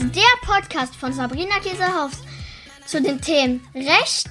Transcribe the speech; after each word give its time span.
ist 0.00 0.14
der 0.14 0.22
Podcast 0.46 0.94
von 0.94 1.12
Sabrina 1.12 1.58
Käsehaus 1.60 2.12
zu 2.86 3.02
den 3.02 3.20
Themen 3.20 3.66
Recht, 3.74 4.28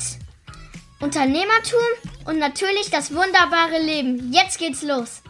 Unternehmertum 1.01 1.79
und 2.25 2.39
natürlich 2.39 2.89
das 2.89 3.13
wunderbare 3.13 3.81
Leben. 3.81 4.31
Jetzt 4.31 4.59
geht's 4.59 4.81
los. 4.81 5.21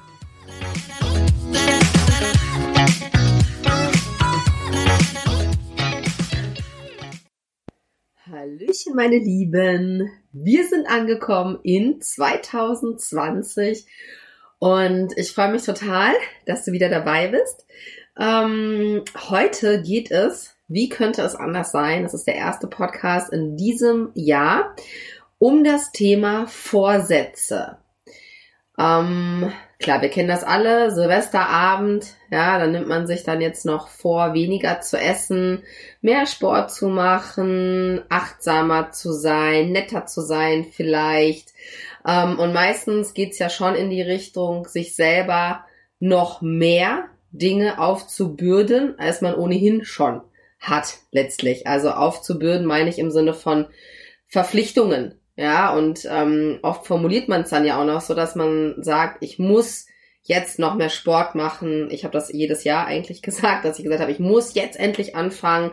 Hallöchen, 8.30 8.96
meine 8.96 9.18
Lieben. 9.18 10.08
Wir 10.34 10.68
sind 10.68 10.86
angekommen 10.86 11.60
in 11.64 12.00
2020 12.00 13.88
und 14.60 15.18
ich 15.18 15.32
freue 15.32 15.52
mich 15.52 15.64
total, 15.64 16.14
dass 16.46 16.66
du 16.66 16.74
wieder 16.74 16.90
dabei 16.90 17.28
bist. 17.30 17.66
Ähm, 18.20 19.04
heute 19.30 19.82
geht 19.82 20.12
es, 20.12 20.56
wie 20.68 20.90
könnte 20.90 21.22
es 21.22 21.36
anders 21.36 21.72
sein? 21.72 22.04
Das 22.04 22.14
ist 22.14 22.28
der 22.28 22.36
erste 22.36 22.68
Podcast 22.68 23.32
in 23.32 23.56
diesem 23.56 24.12
Jahr 24.16 24.76
um 25.40 25.64
das 25.64 25.92
Thema 25.92 26.48
Vorsätze. 26.48 27.78
Ähm, 28.80 29.52
klar, 29.80 30.02
wir 30.02 30.10
kennen 30.10 30.30
das 30.30 30.44
alle, 30.44 30.92
Silvesterabend, 30.92 32.08
ja, 32.32 32.60
dann 32.60 32.72
nimmt 32.72 32.88
man 32.88 33.08
sich 33.08 33.24
dann 33.24 33.42
jetzt 33.42 33.66
noch 33.66 33.88
vor, 33.88 34.34
weniger 34.34 34.82
zu 34.82 34.98
essen, 34.98 35.64
mehr 36.02 36.26
Sport 36.26 36.72
zu 36.72 36.88
machen, 36.88 38.04
achtsamer 38.10 38.92
zu 38.92 39.14
sein, 39.14 39.72
netter 39.72 40.06
zu 40.06 40.22
sein 40.22 40.66
vielleicht. 40.72 41.54
Ähm, 42.08 42.40
und 42.40 42.54
meistens 42.54 43.14
geht's 43.14 43.40
ja 43.40 43.50
schon 43.50 43.76
in 43.76 43.90
die 43.90 44.02
Richtung, 44.02 44.68
sich 44.68 44.96
selber 44.96 45.66
noch 46.00 46.42
mehr 46.42 47.06
Dinge 47.32 47.80
aufzubürden, 47.80 48.98
als 48.98 49.22
man 49.22 49.36
ohnehin 49.36 49.84
schon 49.84 50.22
hat, 50.60 50.98
letztlich. 51.12 51.68
Also 51.68 51.92
aufzubürden 51.92 52.66
meine 52.66 52.90
ich 52.90 53.00
im 53.00 53.12
Sinne 53.12 53.34
von 53.34 53.68
Verpflichtungen. 54.28 55.20
Ja, 55.36 55.72
und 55.76 56.08
ähm, 56.10 56.60
oft 56.64 56.88
formuliert 56.88 57.30
man 57.30 57.42
es 57.42 57.52
dann 57.52 57.66
ja 57.66 57.80
auch 57.80 57.86
noch 57.86 58.02
so, 58.02 58.16
dass 58.16 58.34
man 58.34 58.76
sagt, 58.82 59.24
ich 59.24 59.38
muss 59.38 59.86
jetzt 60.24 60.58
noch 60.58 60.76
mehr 60.76 60.90
Sport 60.90 61.36
machen. 61.36 61.90
Ich 61.92 62.04
habe 62.04 62.14
das 62.14 62.32
jedes 62.32 62.64
Jahr 62.64 62.86
eigentlich 62.86 63.22
gesagt, 63.24 63.66
dass 63.66 63.78
ich 63.78 63.84
gesagt 63.84 64.02
habe, 64.02 64.12
ich 64.12 64.20
muss 64.20 64.56
jetzt 64.56 64.80
endlich 64.80 65.16
anfangen, 65.16 65.72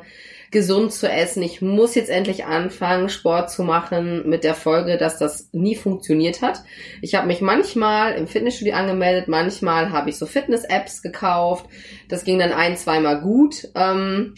gesund 0.55 0.93
zu 0.93 1.11
essen. 1.11 1.43
Ich 1.43 1.61
muss 1.61 1.95
jetzt 1.95 2.09
endlich 2.09 2.47
anfangen, 2.47 3.11
Sport 3.11 3.51
zu 3.51 3.65
machen, 3.65 4.27
mit 4.27 4.45
der 4.45 4.55
Folge, 4.55 4.97
dass 4.97 5.19
das 5.19 5.51
nie 5.53 5.75
funktioniert 5.75 6.41
hat. 6.41 6.63
Ich 7.03 7.15
habe 7.15 7.27
mich 7.27 7.43
manchmal 7.43 8.13
im 8.15 8.29
Fitnessstudio 8.29 8.75
angemeldet, 8.75 9.29
manchmal 9.29 9.91
habe 9.91 10.09
ich 10.09 10.17
so 10.17 10.25
Fitness-Apps 10.25 11.03
gekauft. 11.03 11.67
Das 12.09 12.25
ging 12.25 12.39
dann 12.39 12.53
ein, 12.53 12.77
zweimal 12.77 13.21
gut. 13.21 13.69
Ähm, 13.75 14.35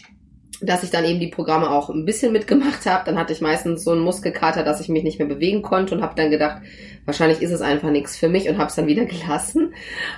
dass 0.59 0.81
ich 0.81 0.89
dann 0.89 1.05
eben 1.05 1.19
die 1.19 1.27
Programme 1.27 1.69
auch 1.69 1.91
ein 1.91 2.05
bisschen 2.05 2.33
mitgemacht 2.33 2.87
habe. 2.87 3.05
Dann 3.05 3.19
hatte 3.19 3.31
ich 3.31 3.41
meistens 3.41 3.83
so 3.83 3.91
einen 3.91 4.01
Muskelkater, 4.01 4.63
dass 4.63 4.81
ich 4.81 4.89
mich 4.89 5.03
nicht 5.03 5.19
mehr 5.19 5.27
bewegen 5.27 5.61
konnte 5.61 5.93
und 5.93 6.01
habe 6.01 6.15
dann 6.15 6.31
gedacht, 6.31 6.63
wahrscheinlich 7.05 7.43
ist 7.43 7.51
es 7.51 7.61
einfach 7.61 7.91
nichts 7.91 8.17
für 8.17 8.27
mich 8.27 8.49
und 8.49 8.57
habe 8.57 8.69
es 8.69 8.75
dann 8.75 8.87
wieder 8.87 9.05
gelassen. 9.05 9.75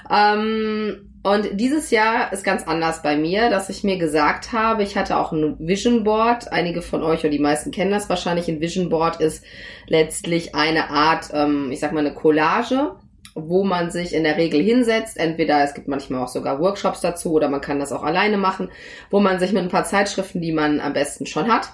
Ähm, 0.09 1.08
und 1.21 1.59
dieses 1.59 1.91
Jahr 1.91 2.31
ist 2.31 2.45
ganz 2.45 2.63
anders 2.63 3.01
bei 3.01 3.17
mir, 3.17 3.49
dass 3.49 3.69
ich 3.69 3.83
mir 3.83 3.97
gesagt 3.97 4.53
habe, 4.53 4.83
ich 4.83 4.95
hatte 4.95 5.17
auch 5.17 5.33
ein 5.33 5.57
Vision 5.59 6.05
Board. 6.05 6.51
Einige 6.51 6.81
von 6.81 7.03
euch 7.03 7.19
oder 7.21 7.29
die 7.29 7.39
meisten 7.39 7.71
kennen 7.71 7.91
das 7.91 8.07
wahrscheinlich. 8.07 8.47
Ein 8.47 8.61
Vision 8.61 8.89
Board 8.89 9.19
ist 9.19 9.43
letztlich 9.87 10.55
eine 10.55 10.89
Art, 10.89 11.29
ähm, 11.33 11.71
ich 11.71 11.81
sag 11.81 11.91
mal, 11.91 11.99
eine 11.99 12.13
Collage, 12.13 12.95
wo 13.35 13.65
man 13.65 13.91
sich 13.91 14.13
in 14.13 14.23
der 14.23 14.37
Regel 14.37 14.61
hinsetzt. 14.61 15.17
Entweder 15.17 15.61
es 15.61 15.73
gibt 15.73 15.89
manchmal 15.89 16.23
auch 16.23 16.29
sogar 16.29 16.61
Workshops 16.61 17.01
dazu 17.01 17.33
oder 17.33 17.49
man 17.49 17.59
kann 17.61 17.79
das 17.79 17.91
auch 17.91 18.03
alleine 18.03 18.37
machen, 18.37 18.71
wo 19.09 19.19
man 19.19 19.39
sich 19.39 19.51
mit 19.51 19.63
ein 19.63 19.69
paar 19.69 19.83
Zeitschriften, 19.83 20.39
die 20.39 20.53
man 20.53 20.79
am 20.79 20.93
besten 20.93 21.25
schon 21.25 21.51
hat, 21.51 21.69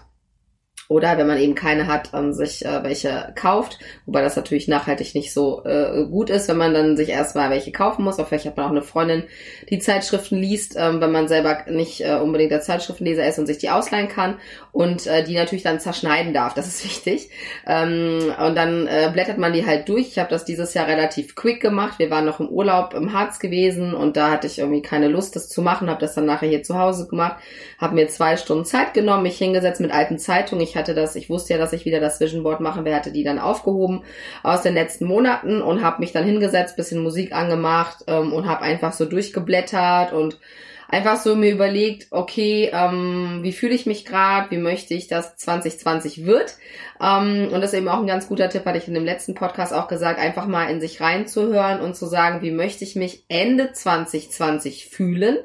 oder 0.88 1.18
wenn 1.18 1.28
man 1.28 1.40
eben 1.40 1.56
keine 1.56 1.88
hat, 1.88 2.12
ähm, 2.13 2.34
sich 2.34 2.63
äh, 2.63 2.84
welche 2.84 3.34
kauft, 3.35 3.79
wobei 4.06 4.22
das 4.22 4.35
natürlich 4.35 4.68
nachhaltig 4.68 5.16
nicht 5.16 5.34
so 5.34 5.63
äh, 5.66 6.06
gut 6.06 6.29
ist, 6.29 6.47
wenn 6.47 6.57
man 6.57 6.73
dann 6.73 6.96
sich 6.96 7.09
erstmal 7.09 7.50
welche 7.50 7.72
kaufen 7.72 8.03
muss. 8.03 8.16
Oder 8.16 8.28
vielleicht 8.28 8.46
hat 8.46 8.57
man 8.57 8.68
auch 8.68 8.72
eine 8.72 8.84
Freundin, 8.84 9.23
die 9.69 9.79
Zeitschriften 9.79 10.38
liest, 10.38 10.75
ähm, 10.78 11.01
wenn 11.01 11.12
man 11.12 11.28
selber 11.28 11.57
nicht 11.68 12.01
äh, 12.01 12.16
unbedingt 12.16 12.51
der 12.51 12.62
Zeitschriftenleser 12.62 13.28
ist 13.28 13.40
und 13.40 13.47
sich 13.47 13.57
die 13.57 13.69
ausleihen 13.69 14.09
kann 14.09 14.38
und 14.72 15.07
äh, 15.07 15.23
die 15.23 15.35
natürlich 15.35 15.63
dann 15.63 15.79
zerschneiden 15.79 16.34
darf. 16.34 16.53
Das 16.53 16.68
ist 16.68 16.84
wichtig. 16.85 17.29
Ähm, 17.66 18.34
und 18.46 18.56
dann 18.56 18.85
äh, 18.85 19.09
blättert 19.12 19.40
man 19.40 19.53
die 19.53 19.66
halt 19.66 19.90
durch. 19.90 20.09
Ich 20.09 20.19
habe 20.19 20.29
das 20.29 20.46
dieses 20.46 20.75
Jahr 20.75 20.88
relativ 20.88 21.35
quick 21.35 21.62
gemacht. 21.62 21.97
Wir 21.97 22.12
waren 22.12 22.25
noch 22.25 22.40
im 22.40 22.50
Urlaub 22.50 22.94
im 22.94 23.13
Harz 23.13 23.40
gewesen 23.40 23.96
und 23.96 24.17
da 24.17 24.29
hatte 24.29 24.46
ich 24.46 24.59
irgendwie 24.59 24.84
keine 24.84 25.07
Lust, 25.07 25.35
das 25.35 25.50
zu 25.50 25.63
machen. 25.63 25.90
Habe 25.90 26.02
das 26.02 26.13
dann 26.13 26.25
nachher 26.25 26.50
hier 26.50 26.62
zu 26.62 26.78
Hause 26.78 27.07
gemacht. 27.07 27.38
Habe 27.79 27.96
mir 27.96 28.07
zwei 28.07 28.38
Stunden 28.38 28.66
Zeit 28.66 28.94
genommen, 28.94 29.23
mich 29.23 29.38
hingesetzt 29.38 29.81
mit 29.81 29.91
alten 29.91 30.19
Zeitungen. 30.19 30.63
Ich 30.63 30.75
hatte 30.75 30.94
das, 30.94 31.16
ich 31.16 31.30
wusste 31.30 31.53
ja, 31.53 31.59
dass 31.59 31.74
ich 31.74 31.86
wieder 31.86 32.00
das 32.00 32.19
Vision 32.19 32.44
Board 32.44 32.59
machen 32.59 32.86
werde, 32.86 33.12
die 33.12 33.24
dann 33.24 33.40
aufgehoben 33.40 34.03
aus 34.44 34.62
den 34.62 34.74
letzten 34.74 35.06
Monaten 35.06 35.62
und 35.62 35.84
habe 35.84 36.00
mich 36.00 36.12
dann 36.12 36.25
hingesetzt, 36.25 36.75
bisschen 36.75 37.02
Musik 37.02 37.34
angemacht 37.34 38.03
ähm, 38.08 38.34
und 38.34 38.47
habe 38.47 38.62
einfach 38.62 38.94
so 38.94 39.06
durchgeblättert 39.06 40.14
und 40.14 40.40
einfach 40.88 41.18
so 41.18 41.35
mir 41.35 41.52
überlegt, 41.52 42.08
okay, 42.12 42.69
ähm, 42.74 43.40
wie 43.41 43.53
fühle 43.53 43.74
ich 43.74 43.85
mich 43.85 44.06
gerade, 44.06 44.52
wie 44.52 44.58
möchte 44.58 44.94
ich, 44.94 45.08
dass 45.08 45.35
2020 45.35 46.25
wird. 46.25 46.56
Ähm, 47.02 47.50
und 47.52 47.62
das 47.62 47.74
ist 47.74 47.80
eben 47.80 47.90
auch 47.90 48.00
ein 48.00 48.08
ganz 48.08 48.28
guter 48.28 48.50
Tipp, 48.50 48.66
hatte 48.66 48.78
ich 48.78 48.88
in 48.88 48.94
dem 48.94 49.06
letzten 49.06 49.35
Podcast 49.35 49.74
auch 49.74 49.88
gesagt, 49.88 50.19
einfach 50.19 50.47
mal 50.47 50.69
in 50.69 50.81
sich 50.81 51.02
reinzuhören 51.02 51.81
und 51.81 51.96
zu 51.96 52.06
sagen, 52.06 52.41
wie 52.41 52.52
möchte 52.52 52.84
ich 52.84 52.96
mich 52.96 53.25
Ende 53.28 53.72
2020 53.72 54.88
fühlen 54.88 55.38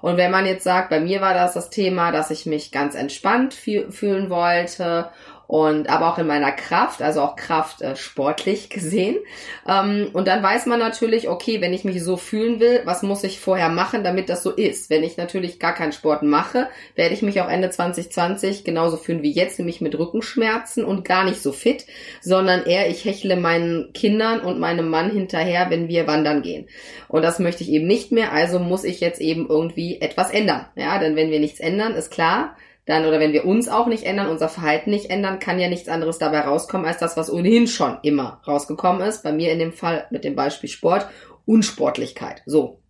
und 0.00 0.16
wenn 0.16 0.30
man 0.30 0.46
jetzt 0.46 0.64
sagt, 0.64 0.90
bei 0.90 1.00
mir 1.00 1.20
war 1.20 1.34
das 1.34 1.54
das 1.54 1.70
Thema, 1.70 2.12
dass 2.12 2.30
ich 2.30 2.46
mich 2.46 2.72
ganz 2.72 2.94
entspannt 2.94 3.54
fühlen 3.54 4.30
wollte 4.30 5.10
und 5.50 5.90
aber 5.90 6.08
auch 6.08 6.18
in 6.18 6.28
meiner 6.28 6.52
Kraft, 6.52 7.02
also 7.02 7.22
auch 7.22 7.34
Kraft 7.34 7.82
äh, 7.82 7.96
sportlich 7.96 8.70
gesehen. 8.70 9.16
Ähm, 9.68 10.06
und 10.12 10.28
dann 10.28 10.44
weiß 10.44 10.66
man 10.66 10.78
natürlich, 10.78 11.28
okay, 11.28 11.60
wenn 11.60 11.72
ich 11.72 11.82
mich 11.82 12.04
so 12.04 12.16
fühlen 12.16 12.60
will, 12.60 12.82
was 12.84 13.02
muss 13.02 13.24
ich 13.24 13.40
vorher 13.40 13.68
machen, 13.68 14.04
damit 14.04 14.28
das 14.28 14.44
so 14.44 14.52
ist? 14.52 14.90
Wenn 14.90 15.02
ich 15.02 15.16
natürlich 15.16 15.58
gar 15.58 15.74
keinen 15.74 15.90
Sport 15.90 16.22
mache, 16.22 16.68
werde 16.94 17.14
ich 17.14 17.22
mich 17.22 17.40
auch 17.40 17.48
Ende 17.48 17.68
2020 17.68 18.62
genauso 18.62 18.96
fühlen 18.96 19.24
wie 19.24 19.32
jetzt, 19.32 19.58
nämlich 19.58 19.80
mit 19.80 19.98
Rückenschmerzen 19.98 20.84
und 20.84 21.04
gar 21.04 21.24
nicht 21.24 21.42
so 21.42 21.50
fit, 21.50 21.84
sondern 22.20 22.62
eher 22.62 22.88
ich 22.88 23.04
hechle 23.04 23.34
meinen 23.34 23.92
Kindern 23.92 24.42
und 24.42 24.60
meinem 24.60 24.88
Mann 24.88 25.10
hinterher, 25.10 25.68
wenn 25.68 25.88
wir 25.88 26.06
wandern 26.06 26.42
gehen. 26.42 26.68
Und 27.08 27.22
das 27.22 27.40
möchte 27.40 27.64
ich 27.64 27.72
eben 27.72 27.88
nicht 27.88 28.12
mehr, 28.12 28.30
also 28.30 28.60
muss 28.60 28.84
ich 28.84 29.00
jetzt 29.00 29.20
eben 29.20 29.48
irgendwie 29.48 30.00
etwas 30.00 30.30
ändern. 30.30 30.66
Ja, 30.76 31.00
denn 31.00 31.16
wenn 31.16 31.32
wir 31.32 31.40
nichts 31.40 31.58
ändern, 31.58 31.96
ist 31.96 32.12
klar, 32.12 32.54
dann 32.90 33.06
oder 33.06 33.20
wenn 33.20 33.32
wir 33.32 33.44
uns 33.44 33.68
auch 33.68 33.86
nicht 33.86 34.04
ändern, 34.04 34.26
unser 34.26 34.48
Verhalten 34.48 34.90
nicht 34.90 35.10
ändern, 35.10 35.38
kann 35.38 35.60
ja 35.60 35.68
nichts 35.68 35.88
anderes 35.88 36.18
dabei 36.18 36.40
rauskommen 36.40 36.86
als 36.86 36.98
das, 36.98 37.16
was 37.16 37.32
ohnehin 37.32 37.66
schon 37.68 37.98
immer 38.02 38.42
rausgekommen 38.46 39.00
ist. 39.02 39.22
Bei 39.22 39.32
mir 39.32 39.52
in 39.52 39.60
dem 39.60 39.72
Fall 39.72 40.06
mit 40.10 40.24
dem 40.24 40.34
Beispiel 40.34 40.68
Sport, 40.68 41.06
Unsportlichkeit. 41.46 42.42
So. 42.46 42.80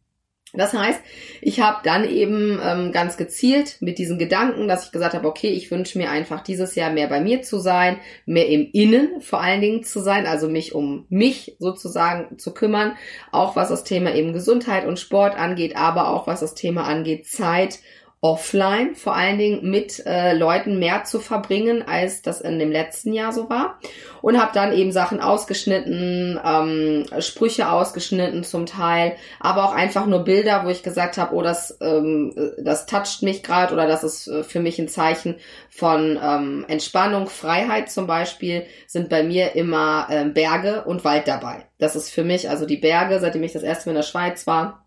Das 0.53 0.73
heißt, 0.73 1.01
ich 1.43 1.61
habe 1.61 1.79
dann 1.85 2.09
eben 2.09 2.59
ähm, 2.65 2.91
ganz 2.91 3.17
gezielt 3.17 3.77
mit 3.81 3.99
diesen 3.99 4.19
Gedanken, 4.19 4.67
dass 4.67 4.87
ich 4.87 4.91
gesagt 4.91 5.15
habe, 5.15 5.29
okay, 5.29 5.49
ich 5.49 5.71
wünsche 5.71 5.97
mir 5.97 6.11
einfach 6.11 6.43
dieses 6.43 6.75
Jahr 6.75 6.91
mehr 6.91 7.07
bei 7.07 7.21
mir 7.21 7.43
zu 7.43 7.61
sein, 7.61 7.99
mehr 8.27 8.49
im 8.49 8.69
Innen 8.73 9.21
vor 9.21 9.41
allen 9.41 9.61
Dingen 9.61 9.85
zu 9.85 10.01
sein, 10.01 10.27
also 10.27 10.49
mich 10.49 10.75
um 10.75 11.07
mich 11.09 11.55
sozusagen 11.61 12.37
zu 12.39 12.53
kümmern, 12.53 12.97
auch 13.31 13.55
was 13.55 13.69
das 13.69 13.85
Thema 13.85 14.13
eben 14.13 14.33
Gesundheit 14.33 14.87
und 14.87 14.99
Sport 14.99 15.39
angeht, 15.39 15.77
aber 15.77 16.09
auch 16.09 16.27
was 16.27 16.41
das 16.41 16.55
Thema 16.55 16.83
angeht 16.83 17.27
Zeit 17.27 17.79
offline 18.23 18.95
vor 18.97 19.17
allen 19.17 19.39
Dingen 19.39 19.71
mit 19.71 20.05
äh, 20.05 20.35
Leuten 20.35 20.79
mehr 20.79 21.05
zu 21.05 21.21
verbringen, 21.21 21.83
als 21.87 22.21
das 22.21 22.43
in 22.43 22.59
dem 22.59 22.71
letzten 22.71 23.15
Jahr 23.15 23.33
so 23.33 23.49
war. 23.49 23.79
Und 24.21 24.39
habe 24.39 24.51
dann 24.53 24.75
eben 24.75 24.93
Sachen 24.93 25.21
ausgeschnitten, 25.21 26.39
ähm, 26.45 27.07
Sprüche 27.21 27.71
ausgeschnitten 27.71 28.45
zum 28.45 28.67
Teil, 28.67 29.17
aber 29.41 29.65
auch 29.65 29.75
einfach 29.75 30.05
nur 30.05 30.25
Bilder, 30.25 30.67
wo 30.67 30.69
ich 30.69 30.83
gesagt 30.83 31.17
habe, 31.17 31.35
oh, 31.35 31.41
das, 31.41 31.79
ähm, 31.81 32.35
das 32.59 32.85
toucht 32.85 33.23
mich 33.23 33.43
gerade 33.43 33.73
oder 33.73 33.87
das 33.87 34.05
ist 34.05 34.29
äh, 34.29 34.45
für 34.45 34.61
mich 34.61 34.79
ein 34.79 34.89
Zeichen 34.89 35.37
von 35.71 36.19
ähm, 36.23 36.67
Entspannung, 36.69 37.27
Freiheit 37.27 37.91
zum 37.91 38.07
Beispiel, 38.07 38.67
sind 38.87 39.09
bei 39.09 39.23
mir 39.23 39.55
immer 39.55 40.09
ähm, 40.11 40.35
Berge 40.35 40.85
und 40.85 41.05
Wald 41.05 41.27
dabei. 41.27 41.65
Das 41.79 41.97
ist 41.97 42.11
für 42.11 42.25
mich, 42.25 42.51
also 42.51 42.67
die 42.67 42.77
Berge, 42.77 43.19
seitdem 43.19 43.43
ich 43.45 43.53
das 43.53 43.63
erste 43.63 43.89
Mal 43.89 43.93
in 43.93 43.97
der 43.97 44.03
Schweiz 44.03 44.47
war, 44.47 44.85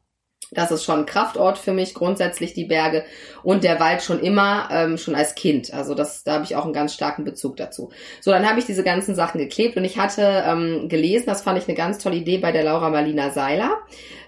das 0.54 0.72
ist 0.72 0.84
schon 0.84 1.00
ein 1.00 1.06
Kraftort 1.06 1.58
für 1.58 1.74
mich, 1.74 1.94
grundsätzlich 1.94 2.54
die 2.54 2.66
Berge 2.66 3.04
und 3.44 3.64
der 3.64 3.80
Wald 3.80 4.02
schon 4.02 4.20
immer, 4.20 4.70
ähm, 4.72 4.98
schon 4.98 5.16
als 5.16 5.36
Kind. 5.36 5.74
Also 5.74 5.96
das, 5.96 6.24
da 6.24 6.34
habe 6.34 6.44
ich 6.44 6.56
auch 6.56 6.64
einen 6.66 6.74
ganz 6.74 6.94
starken 6.94 7.24
Bezug 7.24 7.58
dazu. 7.58 7.92
So, 8.22 8.32
dann 8.32 8.48
habe 8.48 8.60
ich 8.60 8.66
diese 8.66 8.84
ganzen 8.84 9.16
Sachen 9.16 9.40
geklebt 9.40 9.78
und 9.78 9.86
ich 9.86 9.98
hatte 9.98 10.44
ähm, 10.46 10.90
gelesen, 10.90 11.26
das 11.28 11.42
fand 11.42 11.58
ich 11.58 11.68
eine 11.68 11.78
ganz 11.78 11.98
tolle 11.98 12.18
Idee 12.18 12.38
bei 12.38 12.52
der 12.52 12.64
Laura 12.64 12.90
Marlina 12.90 13.32
Seiler, 13.32 13.78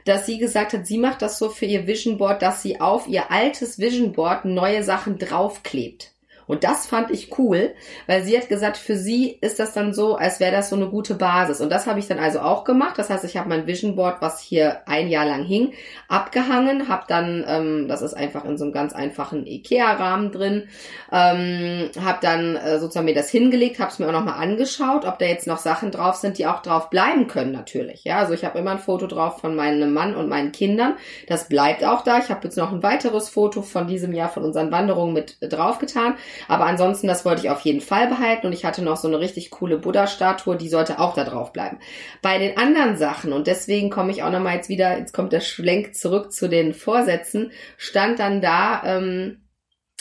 dass 0.06 0.26
sie 0.26 0.38
gesagt 0.38 0.74
hat, 0.74 0.86
sie 0.86 0.98
macht 0.98 1.22
das 1.22 1.40
so 1.40 1.50
für 1.50 1.66
ihr 1.66 1.88
Vision 1.88 2.18
Board, 2.18 2.42
dass 2.42 2.62
sie 2.62 2.80
auf 2.80 3.08
ihr 3.08 3.32
altes 3.32 3.80
Vision 3.80 4.14
Board 4.14 4.46
neue 4.46 4.84
Sachen 4.84 5.18
draufklebt. 5.18 6.15
Und 6.48 6.64
das 6.64 6.86
fand 6.86 7.12
ich 7.12 7.38
cool, 7.38 7.74
weil 8.08 8.24
sie 8.24 8.38
hat 8.38 8.50
gesagt, 8.50 8.78
für 8.78 8.96
sie 8.96 9.38
ist 9.42 9.60
das 9.60 9.74
dann 9.74 9.94
so, 9.94 10.16
als 10.16 10.40
wäre 10.40 10.52
das 10.52 10.70
so 10.70 10.76
eine 10.76 10.88
gute 10.88 11.16
Basis. 11.16 11.62
Und 11.62 11.72
das 11.72 11.88
habe 11.88 12.00
ich 12.00 12.08
dann 12.08 12.20
also 12.20 12.40
auch 12.40 12.64
gemacht. 12.64 12.98
Das 12.98 13.10
heißt, 13.10 13.24
ich 13.26 13.38
habe 13.38 13.50
mein 13.50 13.68
Vision 13.68 13.96
Board, 13.96 14.22
was 14.22 14.40
hier 14.40 14.88
ein 14.88 15.08
Jahr 15.10 15.26
lang 15.26 15.44
hing, 15.44 15.74
abgehangen, 16.08 16.88
habe 16.88 17.06
dann, 17.08 17.44
ähm, 17.48 17.88
das 17.88 18.02
ist 18.02 18.14
einfach 18.14 18.46
in 18.46 18.58
so 18.58 18.66
einem 18.66 18.74
ganz 18.74 18.94
einfachen 18.94 19.46
Ikea-Rahmen 19.46 20.32
drin, 20.32 20.68
ähm, 21.12 21.90
habe 22.00 22.20
dann 22.22 22.56
äh, 22.56 22.80
sozusagen 22.80 23.06
mir 23.06 23.16
das 23.16 23.30
hingelegt, 23.30 23.80
habe 23.80 23.92
es 23.92 24.00
mir 24.00 24.08
auch 24.08 24.12
nochmal 24.12 24.42
angeschaut, 24.42 25.06
ob 25.06 25.20
da 25.20 25.26
jetzt 25.26 25.48
noch 25.48 25.58
Sachen 25.58 25.92
drauf 25.92 26.16
sind, 26.16 26.38
die 26.38 26.46
auch 26.46 26.62
drauf 26.62 26.90
bleiben 26.90 27.28
können 27.28 27.52
natürlich. 27.52 28.04
Ja, 28.04 28.20
also 28.20 28.34
ich 28.34 28.46
habe 28.46 28.60
immer 28.60 28.72
ein 28.72 28.80
Foto 28.80 29.08
drauf 29.08 29.40
von 29.40 29.56
meinem 29.56 29.94
Mann 29.94 30.16
und 30.16 30.30
meinen 30.30 30.52
Kindern. 30.52 30.96
Das 31.28 31.48
bleibt 31.48 31.84
auch 31.84 32.04
da. 32.04 32.20
Ich 32.20 32.30
habe 32.30 32.42
jetzt 32.44 32.58
noch 32.58 32.72
ein 32.72 32.84
weiteres 32.84 33.30
Foto 33.30 33.62
von 33.62 33.88
diesem 33.88 34.14
Jahr 34.14 34.30
von 34.30 34.44
unseren 34.44 34.72
Wanderungen 34.72 35.14
mit 35.14 35.38
draufgetan. 35.42 36.16
Aber 36.48 36.66
ansonsten, 36.66 37.08
das 37.08 37.26
wollte 37.26 37.42
ich 37.42 37.50
auf 37.50 37.62
jeden 37.62 37.82
Fall 37.82 38.08
behalten. 38.08 38.48
Und 38.48 38.54
ich 38.54 38.66
hatte 38.66 38.84
noch 38.84 38.98
so 38.98 39.08
eine 39.08 39.20
richtig 39.20 39.52
coole 39.52 39.78
Buddha-Statue, 39.78 40.56
die 40.56 40.70
sollte 40.70 41.00
auch 41.00 41.14
da 41.14 41.24
drauf 41.24 41.54
bleiben. 41.54 41.80
Bei 42.22 42.38
den 42.38 42.58
anderen 42.58 42.98
Sachen, 42.98 43.34
und 43.34 43.48
deswegen 43.48 43.90
komme 43.90 44.12
ich 44.12 44.24
auch 44.24 44.32
nochmal 44.32 44.56
jetzt 44.56 44.70
wieder, 44.70 44.98
jetzt 44.98 45.14
kommt 45.14 45.34
der 45.34 45.42
Schlenk 45.42 45.96
zurück 45.96 46.32
zu 46.32 46.48
den 46.48 46.74
Vorsätzen, 46.74 47.52
stand 47.78 48.20
dann 48.20 48.42
da 48.42 48.82
ähm, 48.86 49.48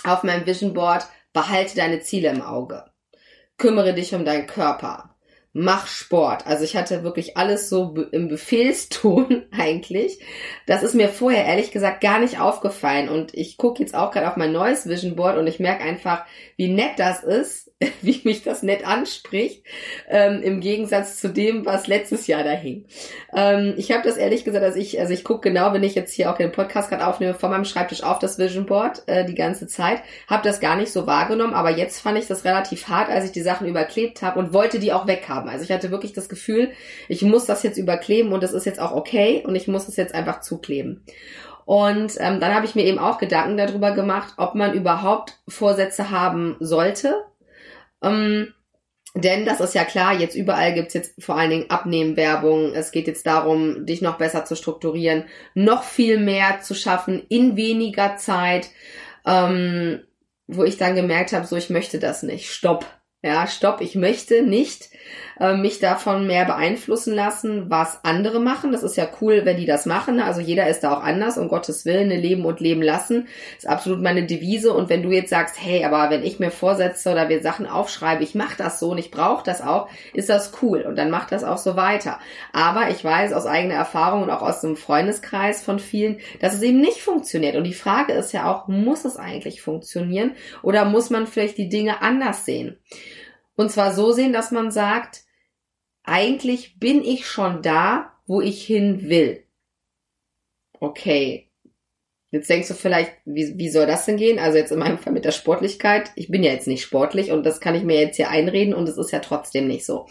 auf 0.04 0.22
meinem 0.22 0.46
Vision 0.46 0.75
Board, 0.75 1.06
behalte 1.32 1.76
deine 1.76 2.00
Ziele 2.00 2.31
im 2.31 2.42
Auge. 2.42 2.84
Kümmere 3.56 3.94
dich 3.94 4.14
um 4.14 4.25
deinen 4.25 4.46
Körper 4.46 5.13
mach 5.54 5.86
Sport. 5.86 6.46
Also 6.46 6.64
ich 6.64 6.76
hatte 6.76 7.04
wirklich 7.04 7.36
alles 7.36 7.70
so 7.70 7.94
im 8.10 8.28
Befehlston 8.28 9.46
eigentlich. 9.52 10.18
Das 10.66 10.82
ist 10.82 10.94
mir 10.94 11.08
vorher 11.08 11.46
ehrlich 11.46 11.70
gesagt 11.70 12.02
gar 12.02 12.18
nicht 12.18 12.40
aufgefallen. 12.40 13.08
Und 13.08 13.32
ich 13.32 13.56
gucke 13.56 13.80
jetzt 13.80 13.94
auch 13.94 14.10
gerade 14.10 14.28
auf 14.28 14.36
mein 14.36 14.52
neues 14.52 14.86
Vision 14.88 15.14
Board 15.14 15.38
und 15.38 15.46
ich 15.46 15.60
merke 15.60 15.84
einfach, 15.84 16.26
wie 16.56 16.68
nett 16.68 16.98
das 16.98 17.22
ist, 17.22 17.70
wie 18.02 18.20
mich 18.25 18.42
das 18.42 18.62
nett 18.62 18.86
anspricht, 18.86 19.62
ähm, 20.08 20.42
im 20.42 20.60
Gegensatz 20.60 21.20
zu 21.20 21.28
dem, 21.28 21.66
was 21.66 21.86
letztes 21.86 22.26
Jahr 22.26 22.44
da 22.44 22.50
hing. 22.50 22.84
Ähm, 23.34 23.75
ich 23.76 23.92
habe 23.92 24.02
das 24.02 24.16
ehrlich 24.16 24.44
gesagt, 24.44 24.64
also 24.64 24.78
ich, 24.78 25.00
also 25.00 25.12
ich 25.12 25.25
gucke 25.25 25.48
genau, 25.48 25.72
wenn 25.72 25.82
ich 25.82 25.94
jetzt 25.94 26.12
hier 26.12 26.31
auch 26.31 26.36
den 26.36 26.52
Podcast 26.52 26.90
gerade 26.90 27.06
aufnehme, 27.06 27.34
vor 27.34 27.48
meinem 27.48 27.64
Schreibtisch 27.64 28.02
auf 28.02 28.19
das 28.19 28.38
Vision 28.38 28.66
Board 28.66 29.02
äh, 29.06 29.25
die 29.25 29.34
ganze 29.34 29.66
Zeit, 29.66 30.02
habe 30.26 30.42
das 30.44 30.60
gar 30.60 30.76
nicht 30.76 30.92
so 30.92 31.06
wahrgenommen, 31.06 31.54
aber 31.54 31.70
jetzt 31.70 32.00
fand 32.00 32.19
ich 32.19 32.26
das 32.26 32.44
relativ 32.44 32.88
hart, 32.88 33.10
als 33.10 33.25
ich 33.25 33.32
die 33.32 33.42
Sachen 33.42 33.66
überklebt 33.66 34.22
habe 34.22 34.38
und 34.38 34.52
wollte 34.52 34.78
die 34.78 34.92
auch 34.92 35.06
weghaben. 35.06 35.48
Also 35.48 35.64
ich 35.64 35.72
hatte 35.72 35.90
wirklich 35.90 36.12
das 36.12 36.28
Gefühl, 36.28 36.70
ich 37.08 37.22
muss 37.22 37.46
das 37.46 37.62
jetzt 37.62 37.78
überkleben 37.78 38.32
und 38.32 38.42
das 38.42 38.52
ist 38.52 38.66
jetzt 38.66 38.80
auch 38.80 38.92
okay 38.92 39.42
und 39.46 39.54
ich 39.54 39.69
muss 39.69 39.88
es 39.88 39.96
jetzt 39.96 40.14
einfach 40.14 40.40
zukleben. 40.40 41.04
Und 41.64 42.12
ähm, 42.19 42.40
dann 42.40 42.54
habe 42.54 42.66
ich 42.66 42.75
mir 42.75 42.84
eben 42.84 42.98
auch 42.98 43.19
Gedanken 43.19 43.56
darüber 43.56 43.92
gemacht, 43.92 44.34
ob 44.37 44.54
man 44.54 44.75
überhaupt 44.75 45.38
Vorsätze 45.48 46.10
haben 46.10 46.56
sollte 46.60 47.25
ähm, 48.04 48.54
denn 49.16 49.44
das 49.44 49.60
ist 49.60 49.74
ja 49.74 49.84
klar, 49.84 50.12
jetzt 50.12 50.34
überall 50.34 50.74
gibt's 50.74 50.94
jetzt 50.94 51.22
vor 51.22 51.36
allen 51.36 51.50
Dingen 51.50 51.70
Abnehmwerbung. 51.70 52.74
Es 52.74 52.90
geht 52.90 53.06
jetzt 53.06 53.26
darum, 53.26 53.86
dich 53.86 54.02
noch 54.02 54.18
besser 54.18 54.44
zu 54.44 54.56
strukturieren, 54.56 55.24
noch 55.54 55.84
viel 55.84 56.18
mehr 56.18 56.60
zu 56.62 56.74
schaffen 56.74 57.22
in 57.28 57.56
weniger 57.56 58.16
Zeit, 58.16 58.70
ähm, 59.24 60.02
wo 60.48 60.64
ich 60.64 60.78
dann 60.78 60.96
gemerkt 60.96 61.32
habe, 61.32 61.46
so 61.46 61.56
ich 61.56 61.70
möchte 61.70 62.00
das 62.00 62.24
nicht. 62.24 62.50
Stopp. 62.50 62.86
Ja, 63.22 63.46
stopp, 63.46 63.80
ich 63.80 63.94
möchte 63.94 64.42
nicht 64.42 64.90
äh, 65.40 65.54
mich 65.54 65.81
davon 65.81 66.26
mehr 66.26 66.44
beeinflussen 66.44 67.14
lassen, 67.14 67.70
was 67.70 68.04
andere 68.04 68.40
machen. 68.40 68.72
Das 68.72 68.82
ist 68.82 68.96
ja 68.96 69.08
cool, 69.20 69.42
wenn 69.44 69.56
die 69.56 69.66
das 69.66 69.86
machen. 69.86 70.20
Also 70.20 70.40
jeder 70.40 70.69
ist 70.69 70.81
da 70.81 70.94
auch 70.94 71.02
anders, 71.02 71.38
um 71.38 71.48
Gottes 71.48 71.84
Willen, 71.84 72.08
ne, 72.08 72.16
leben 72.16 72.44
und 72.44 72.60
leben 72.60 72.82
lassen. 72.82 73.28
ist 73.56 73.69
absolut 73.69 74.00
meine 74.00 74.26
Devise. 74.26 74.72
Und 74.72 74.88
wenn 74.88 75.02
du 75.02 75.10
jetzt 75.10 75.31
sagst, 75.31 75.56
hey, 75.60 75.84
aber 75.84 76.10
wenn 76.10 76.22
ich 76.22 76.38
mir 76.38 76.50
vorsetze 76.50 77.10
oder 77.10 77.28
wir 77.28 77.42
Sachen 77.42 77.66
aufschreibe, 77.66 78.22
ich 78.22 78.34
mache 78.34 78.56
das 78.56 78.78
so 78.81 78.90
und 78.90 78.98
ich 78.98 79.10
brauche 79.10 79.44
das 79.44 79.60
auch, 79.60 79.88
ist 80.12 80.28
das 80.28 80.52
cool. 80.62 80.82
Und 80.82 80.96
dann 80.96 81.10
macht 81.10 81.32
das 81.32 81.44
auch 81.44 81.58
so 81.58 81.76
weiter. 81.76 82.19
Aber 82.52 82.90
ich 82.90 83.04
weiß 83.04 83.32
aus 83.32 83.46
eigener 83.46 83.75
Erfahrung 83.75 84.22
und 84.22 84.30
auch 84.30 84.42
aus 84.42 84.60
dem 84.60 84.76
Freundeskreis 84.76 85.62
von 85.62 85.78
vielen, 85.78 86.19
dass 86.40 86.54
es 86.54 86.62
eben 86.62 86.80
nicht 86.80 87.00
funktioniert. 87.00 87.56
Und 87.56 87.64
die 87.64 87.75
Frage 87.75 88.12
ist 88.12 88.32
ja 88.32 88.50
auch, 88.50 88.69
muss 88.69 89.04
es 89.04 89.16
eigentlich 89.16 89.62
funktionieren 89.62 90.32
oder 90.62 90.84
muss 90.84 91.10
man 91.10 91.26
vielleicht 91.26 91.58
die 91.58 91.69
Dinge 91.69 92.02
anders 92.02 92.44
sehen? 92.44 92.78
Und 93.56 93.70
zwar 93.70 93.92
so 93.92 94.12
sehen, 94.12 94.32
dass 94.32 94.50
man 94.50 94.70
sagt, 94.70 95.24
eigentlich 96.04 96.78
bin 96.78 97.02
ich 97.02 97.26
schon 97.26 97.62
da, 97.62 98.12
wo 98.26 98.40
ich 98.40 98.64
hin 98.64 99.08
will. 99.08 99.44
Okay. 100.78 101.50
Jetzt 102.30 102.50
denkst 102.50 102.68
du 102.68 102.74
vielleicht, 102.74 103.12
wie, 103.24 103.56
wie 103.56 103.70
soll 103.70 103.86
das 103.86 104.06
denn 104.06 104.16
gehen? 104.16 104.40
Also 104.40 104.58
jetzt 104.58 104.72
in 104.72 104.80
meinem 104.80 104.98
Fall 104.98 105.12
mit 105.12 105.24
der 105.24 105.30
Sportlichkeit. 105.30 106.10
Ich 106.16 106.28
bin 106.28 106.42
ja 106.42 106.50
jetzt 106.52 106.66
nicht 106.66 106.82
sportlich 106.82 107.30
und 107.30 107.46
das 107.46 107.60
kann 107.60 107.76
ich 107.76 107.84
mir 107.84 108.00
jetzt 108.00 108.16
hier 108.16 108.28
einreden 108.28 108.74
und 108.74 108.88
es 108.88 108.98
ist 108.98 109.12
ja 109.12 109.20
trotzdem 109.20 109.68
nicht 109.68 109.86
so. 109.86 110.06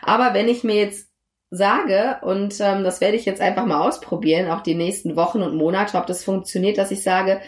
Aber 0.00 0.34
wenn 0.34 0.48
ich 0.48 0.62
mir 0.62 0.76
jetzt 0.76 1.08
sage, 1.50 2.18
und 2.22 2.60
ähm, 2.60 2.84
das 2.84 3.00
werde 3.00 3.16
ich 3.16 3.24
jetzt 3.24 3.40
einfach 3.40 3.66
mal 3.66 3.86
ausprobieren, 3.86 4.50
auch 4.50 4.60
die 4.60 4.76
nächsten 4.76 5.16
Wochen 5.16 5.42
und 5.42 5.56
Monate, 5.56 5.98
ob 5.98 6.06
das 6.06 6.22
funktioniert, 6.22 6.78
dass 6.78 6.92
ich 6.92 7.02
sage, 7.02 7.40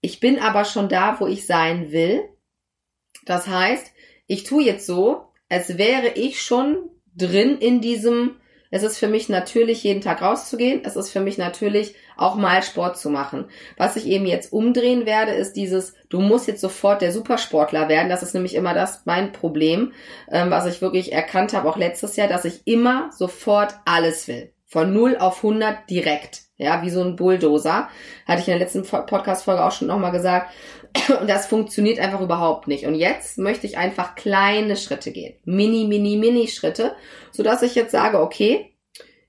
ich 0.00 0.20
bin 0.20 0.38
aber 0.38 0.64
schon 0.64 0.88
da, 0.88 1.18
wo 1.18 1.26
ich 1.26 1.46
sein 1.46 1.90
will. 1.90 2.22
Das 3.24 3.48
heißt, 3.48 3.92
ich 4.28 4.44
tue 4.44 4.62
jetzt 4.62 4.86
so, 4.86 5.26
als 5.48 5.76
wäre 5.76 6.08
ich 6.14 6.40
schon 6.40 6.90
drin 7.16 7.58
in 7.58 7.80
diesem, 7.80 8.36
es 8.70 8.82
ist 8.82 8.98
für 8.98 9.08
mich 9.08 9.28
natürlich, 9.28 9.82
jeden 9.84 10.00
Tag 10.00 10.22
rauszugehen. 10.22 10.82
Es 10.84 10.96
ist 10.96 11.10
für 11.10 11.20
mich 11.20 11.38
natürlich, 11.38 11.94
auch 12.16 12.36
mal 12.36 12.62
Sport 12.62 12.98
zu 12.98 13.10
machen. 13.10 13.46
Was 13.76 13.96
ich 13.96 14.06
eben 14.06 14.26
jetzt 14.26 14.52
umdrehen 14.52 15.06
werde, 15.06 15.32
ist 15.32 15.54
dieses, 15.54 15.94
du 16.08 16.20
musst 16.20 16.48
jetzt 16.48 16.60
sofort 16.60 17.02
der 17.02 17.12
Supersportler 17.12 17.88
werden. 17.88 18.08
Das 18.08 18.22
ist 18.22 18.34
nämlich 18.34 18.54
immer 18.54 18.74
das 18.74 19.02
mein 19.04 19.32
Problem, 19.32 19.92
ähm, 20.30 20.50
was 20.50 20.66
ich 20.66 20.82
wirklich 20.82 21.12
erkannt 21.12 21.52
habe, 21.52 21.68
auch 21.68 21.76
letztes 21.76 22.16
Jahr, 22.16 22.28
dass 22.28 22.44
ich 22.44 22.66
immer 22.66 23.10
sofort 23.16 23.74
alles 23.84 24.28
will. 24.28 24.52
Von 24.64 24.92
0 24.92 25.16
auf 25.18 25.36
100 25.38 25.88
direkt. 25.88 26.42
Ja, 26.58 26.82
wie 26.82 26.90
so 26.90 27.02
ein 27.02 27.16
Bulldozer. 27.16 27.88
Hatte 28.26 28.40
ich 28.40 28.48
in 28.48 28.58
der 28.58 28.60
letzten 28.60 28.82
Podcast-Folge 28.82 29.62
auch 29.62 29.72
schon 29.72 29.88
nochmal 29.88 30.12
gesagt. 30.12 30.50
Und 31.20 31.28
das 31.28 31.46
funktioniert 31.46 31.98
einfach 31.98 32.20
überhaupt 32.20 32.68
nicht. 32.68 32.86
Und 32.86 32.94
jetzt 32.94 33.38
möchte 33.38 33.66
ich 33.66 33.78
einfach 33.78 34.14
kleine 34.14 34.76
Schritte 34.76 35.12
gehen. 35.12 35.34
Mini, 35.44 35.86
mini, 35.86 36.16
mini 36.16 36.48
Schritte. 36.48 36.94
Sodass 37.32 37.62
ich 37.62 37.74
jetzt 37.74 37.92
sage, 37.92 38.20
okay, 38.20 38.76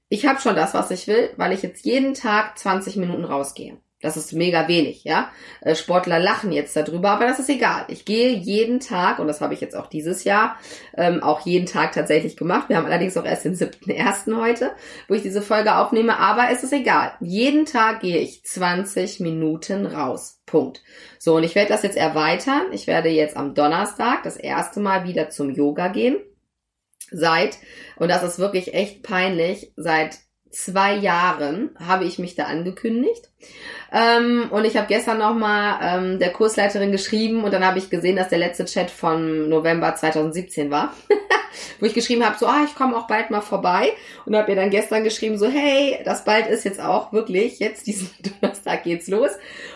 ich 0.10 0.25
habe 0.25 0.40
schon 0.40 0.56
das, 0.56 0.74
was 0.74 0.92
ich 0.92 1.08
will, 1.08 1.31
weil 1.38 1.52
ich 1.52 1.62
jetzt 1.62 1.86
jeden 1.86 2.14
Tag 2.14 2.58
20 2.58 2.96
Minuten 2.96 3.25
rausgehe. 3.25 3.78
Das 4.00 4.16
ist 4.16 4.32
mega 4.32 4.68
wenig, 4.68 5.06
ja. 5.06 5.32
Äh, 5.62 5.74
Sportler 5.74 6.20
lachen 6.20 6.52
jetzt 6.52 6.76
darüber, 6.76 7.10
aber 7.10 7.26
das 7.26 7.40
ist 7.40 7.50
egal. 7.50 7.86
Ich 7.88 8.06
gehe 8.06 8.30
jeden 8.30 8.80
Tag, 8.80 9.18
und 9.18 9.28
das 9.28 9.42
habe 9.42 9.56
ich 9.56 9.62
jetzt 9.62 9.76
auch 9.76 9.88
dieses 9.88 10.24
Jahr, 10.24 10.58
ähm, 10.96 11.24
auch 11.24 11.42
jeden 11.48 11.66
Tag 11.66 11.94
tatsächlich 11.94 12.38
gemacht. 12.38 12.70
Wir 12.70 12.78
haben 12.78 12.86
allerdings 12.86 13.18
auch 13.18 13.26
erst 13.26 13.46
den 13.46 13.56
siebten 13.56 13.90
ersten 13.90 14.38
heute, 14.40 14.71
wo 15.07 15.16
ich 15.16 15.24
diese 15.24 15.42
Folge 15.42 15.76
aufnehme, 15.76 16.19
aber 16.19 16.50
es 16.52 16.64
ist 16.64 16.74
egal. 16.74 17.14
Jeden 17.21 17.66
Tag 17.66 18.02
gehe 18.02 18.19
ich 18.19 18.44
20 18.44 19.19
Minuten 19.19 19.88
raus. 19.88 20.42
Punkt. 20.45 20.83
So, 21.18 21.36
und 21.36 21.44
ich 21.44 21.56
werde 21.56 21.69
das 21.69 21.81
jetzt 21.81 21.98
erweitern. 21.98 22.68
Ich 22.74 22.86
werde 22.86 23.10
jetzt 23.10 23.36
am 23.36 23.56
Donnerstag 23.56 24.21
das 24.21 24.38
erste 24.38 24.80
Mal 24.80 25.06
wieder 25.06 25.31
zum 25.31 25.50
Yoga 25.50 25.88
gehen. 25.88 26.18
Seit, 27.10 27.57
und 27.95 28.10
das 28.10 28.21
ist 28.21 28.38
wirklich 28.38 28.76
echt 28.76 29.02
peinlich, 29.02 29.74
seit 29.76 30.19
zwei 30.51 30.95
Jahren 30.95 31.71
habe 31.80 32.06
ich 32.06 32.19
mich 32.19 32.35
da 32.35 32.44
angekündigt. 32.44 33.30
Ähm, 33.92 34.47
und 34.51 34.66
ich 34.66 34.75
habe 34.75 34.87
gestern 34.87 35.19
nochmal 35.19 35.80
ähm, 35.81 36.19
der 36.19 36.31
Kursleiterin 36.31 36.92
geschrieben 36.92 37.44
und 37.44 37.54
dann 37.54 37.66
habe 37.66 37.77
ich 37.77 37.89
gesehen, 37.89 38.16
dass 38.18 38.30
der 38.30 38.39
letzte 38.39 38.66
Chat 38.66 38.92
von 38.92 39.49
November 39.49 39.95
2017 39.95 40.71
war. 40.71 40.94
Wo 41.80 41.85
ich 41.85 41.94
geschrieben 41.94 42.25
habe, 42.25 42.37
so, 42.37 42.45
ah, 42.45 42.63
ich 42.66 42.75
komme 42.75 42.95
auch 42.95 43.07
bald 43.07 43.30
mal 43.30 43.42
vorbei. 43.42 43.92
Und 44.25 44.35
habe 44.35 44.51
ihr 44.51 44.56
dann 44.56 44.69
gestern 44.69 45.04
geschrieben, 45.04 45.37
so, 45.37 45.47
hey, 45.47 45.99
das 46.04 46.23
bald 46.23 46.47
ist 46.47 46.66
jetzt 46.66 46.81
auch 46.81 47.13
wirklich, 47.13 47.59
jetzt 47.59 47.87
diesen 47.87 48.09
Donnerstag 48.42 48.83
geht's 48.83 49.07
los. 49.07 49.31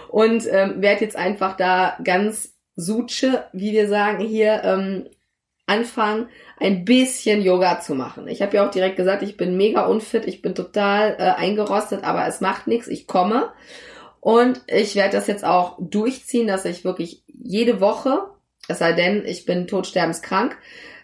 Und 0.10 0.46
ähm, 0.52 0.82
werde 0.82 1.06
jetzt 1.06 1.16
einfach 1.16 1.56
da 1.56 1.98
ganz 2.04 2.54
suche, 2.76 3.46
wie 3.54 3.72
wir 3.72 3.88
sagen 3.88 4.20
hier, 4.20 4.62
ähm, 4.64 5.08
anfangen, 5.72 6.28
ein 6.60 6.86
bisschen 6.86 7.42
Yoga 7.42 7.80
zu 7.80 7.96
machen. 7.96 8.28
Ich 8.28 8.42
habe 8.42 8.56
ja 8.56 8.68
auch 8.68 8.72
direkt 8.72 8.98
gesagt, 8.98 9.24
ich 9.24 9.38
bin 9.38 9.58
mega 9.58 9.86
unfit, 9.86 10.28
ich 10.28 10.42
bin 10.42 10.54
total 10.54 11.16
äh, 11.18 11.24
eingerostet, 11.42 12.04
aber 12.04 12.28
es 12.28 12.42
macht 12.42 12.68
nichts, 12.68 12.88
ich 12.88 13.08
komme. 13.08 13.52
Und 14.20 14.62
ich 14.68 14.96
werde 14.96 15.18
das 15.18 15.28
jetzt 15.28 15.44
auch 15.46 15.78
durchziehen, 15.80 16.48
dass 16.48 16.66
ich 16.66 16.84
wirklich 16.84 17.24
jede 17.28 17.82
Woche, 17.82 18.20
es 18.68 18.80
sei 18.80 18.94
denn, 18.94 19.26
ich 19.26 19.46
bin 19.46 19.66
todsterbenskrank, 19.66 20.58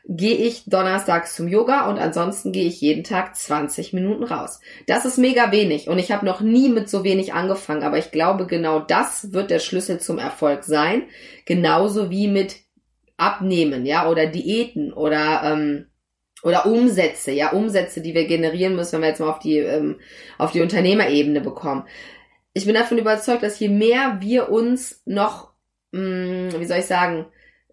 gehe 0.10 0.36
ich 0.36 0.66
donnerstags 0.66 1.36
zum 1.36 1.48
Yoga 1.48 1.90
und 1.90 1.98
ansonsten 1.98 2.52
gehe 2.52 2.68
ich 2.68 2.80
jeden 2.80 3.04
Tag 3.04 3.36
20 3.36 3.94
Minuten 3.94 4.24
raus. 4.24 4.62
Das 4.86 5.06
ist 5.06 5.18
mega 5.18 5.52
wenig 5.52 5.90
und 5.90 5.98
ich 5.98 6.12
habe 6.12 6.26
noch 6.26 6.40
nie 6.40 6.70
mit 6.70 6.90
so 6.90 7.04
wenig 7.04 7.34
angefangen, 7.34 7.84
aber 7.84 7.98
ich 7.98 8.12
glaube, 8.12 8.46
genau 8.46 8.80
das 8.80 9.34
wird 9.34 9.50
der 9.50 9.60
Schlüssel 9.60 10.00
zum 10.00 10.18
Erfolg 10.18 10.64
sein. 10.64 11.04
Genauso 11.46 12.10
wie 12.10 12.28
mit 12.28 12.67
Abnehmen, 13.18 13.86
ja, 13.86 14.10
oder 14.10 14.28
Diäten 14.28 14.94
oder 14.94 15.42
ähm, 15.44 15.88
oder 16.44 16.68
Umsätze, 16.68 17.32
ja, 17.32 17.52
Umsätze, 17.52 18.02
die 18.02 18.14
wir 18.14 18.26
generieren 18.28 18.76
müssen, 18.76 18.94
wenn 18.94 19.02
wir 19.02 19.10
jetzt 19.10 19.20
mal 19.20 19.30
auf 19.30 19.40
die 19.40 19.58
ähm, 19.58 20.00
auf 20.38 20.52
die 20.52 20.62
Unternehmerebene 20.62 21.42
bekommen. 21.42 21.86
Ich 22.54 22.66
bin 22.66 22.76
davon 22.76 22.98
überzeugt, 22.98 23.44
dass 23.44 23.60
je 23.60 23.70
mehr 23.70 24.18
wir 24.20 24.50
uns 24.50 25.02
noch, 25.06 25.52
mh, 25.92 26.02
mm, 26.02 26.60
wie 26.60 26.66
soll 26.66 26.80
ich 26.80 26.86
sagen, 26.86 27.26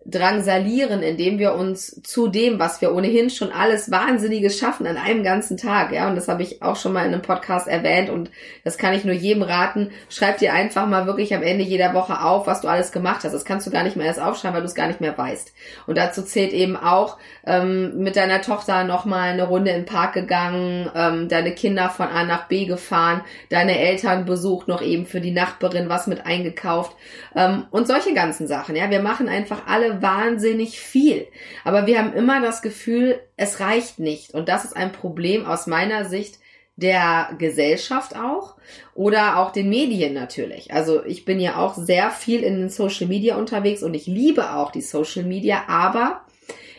drangsalieren, 0.07 1.03
indem 1.03 1.39
wir 1.39 1.55
uns 1.55 2.03
zu 2.03 2.29
dem, 2.29 2.59
was 2.59 2.81
wir 2.81 2.95
ohnehin 2.95 3.31
schon 3.31 3.53
alles 3.53 3.91
Wahnsinniges 3.91 4.59
schaffen 4.59 4.87
an 4.87 4.99
einem 4.99 5.25
ganzen 5.25 5.57
Tag, 5.57 5.93
ja, 5.93 6.09
und 6.09 6.15
das 6.17 6.29
habe 6.29 6.43
ich 6.43 6.63
auch 6.63 6.77
schon 6.77 6.93
mal 6.93 7.07
in 7.07 7.13
einem 7.13 7.23
Podcast 7.23 7.67
erwähnt 7.69 8.11
und 8.11 8.31
das 8.65 8.77
kann 8.77 8.93
ich 8.93 9.05
nur 9.05 9.15
jedem 9.15 9.43
raten, 9.43 9.91
schreib 10.11 10.39
dir 10.39 10.53
einfach 10.53 10.87
mal 10.87 11.07
wirklich 11.07 11.35
am 11.35 11.43
Ende 11.43 11.65
jeder 11.65 11.95
Woche 11.95 12.21
auf, 12.21 12.47
was 12.47 12.61
du 12.61 12.69
alles 12.69 12.93
gemacht 12.93 13.25
hast. 13.25 13.33
Das 13.33 13.45
kannst 13.45 13.67
du 13.67 13.71
gar 13.71 13.83
nicht 13.83 13.97
mehr 13.97 14.07
erst 14.07 14.21
aufschreiben, 14.21 14.55
weil 14.55 14.63
du 14.63 14.69
es 14.69 14.75
gar 14.75 14.89
nicht 14.89 15.01
mehr 15.01 15.17
weißt. 15.17 15.53
Und 15.87 15.97
dazu 15.97 16.23
zählt 16.23 16.53
eben 16.53 16.77
auch 16.77 17.17
ähm, 17.47 17.99
mit 18.03 18.17
deiner 18.17 18.43
Tochter 18.43 18.85
nochmal 18.85 19.31
eine 19.31 19.45
Runde 19.45 19.73
den 19.73 19.87
Park 19.87 20.13
gegangen, 20.13 20.91
ähm, 20.95 21.29
deine 21.29 21.53
Kinder 21.53 21.89
von 21.89 22.09
A 22.09 22.25
nach 22.25 22.49
B 22.49 22.67
gefahren, 22.67 23.23
deine 23.49 23.79
Eltern 23.79 24.27
besucht, 24.27 24.69
noch 24.69 24.83
eben 24.83 25.07
für 25.07 25.21
die 25.21 25.31
Nachbarin 25.31 25.89
was 25.89 26.07
mit 26.07 26.27
eingekauft 26.27 26.95
ähm, 27.35 27.65
und 27.71 27.87
solche 27.87 28.13
ganzen 28.13 28.47
Sachen, 28.47 28.77
ja. 28.77 28.91
Wir 28.91 29.01
machen 29.01 29.29
einfach 29.29 29.63
alle 29.67 29.94
wahnsinnig 30.03 30.81
viel. 30.81 31.27
Aber 31.65 31.87
wir 31.87 31.99
haben 31.99 32.13
immer 32.13 32.41
das 32.41 32.63
Gefühl, 32.63 33.21
es 33.37 33.61
reicht 33.61 33.99
nicht. 33.99 34.35
Und 34.35 34.49
das 34.49 34.65
ist 34.65 34.77
ein 34.77 34.93
Problem 34.93 35.47
aus 35.47 35.67
meiner 35.67 36.05
Sicht 36.05 36.39
der 36.77 37.31
Gesellschaft 37.39 38.17
auch 38.17 38.57
oder 38.95 39.39
auch 39.39 39.53
den 39.53 39.69
Medien 39.69 40.13
natürlich. 40.13 40.73
Also 40.73 41.05
ich 41.05 41.25
bin 41.25 41.39
ja 41.39 41.57
auch 41.57 41.75
sehr 41.75 42.11
viel 42.11 42.43
in 42.43 42.59
den 42.59 42.69
Social 42.69 43.07
Media 43.07 43.37
unterwegs 43.37 43.83
und 43.83 43.95
ich 43.95 44.07
liebe 44.07 44.55
auch 44.55 44.73
die 44.73 44.81
Social 44.81 45.23
Media, 45.23 45.65
aber 45.69 46.23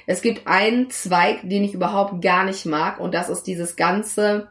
es 0.06 0.22
gibt 0.22 0.48
einen 0.48 0.90
Zweig, 0.90 1.40
den 1.44 1.64
ich 1.64 1.74
überhaupt 1.74 2.22
gar 2.22 2.44
nicht 2.44 2.66
mag 2.66 3.00
und 3.00 3.14
das 3.14 3.30
ist 3.30 3.44
dieses 3.44 3.78
ganze 3.78 4.50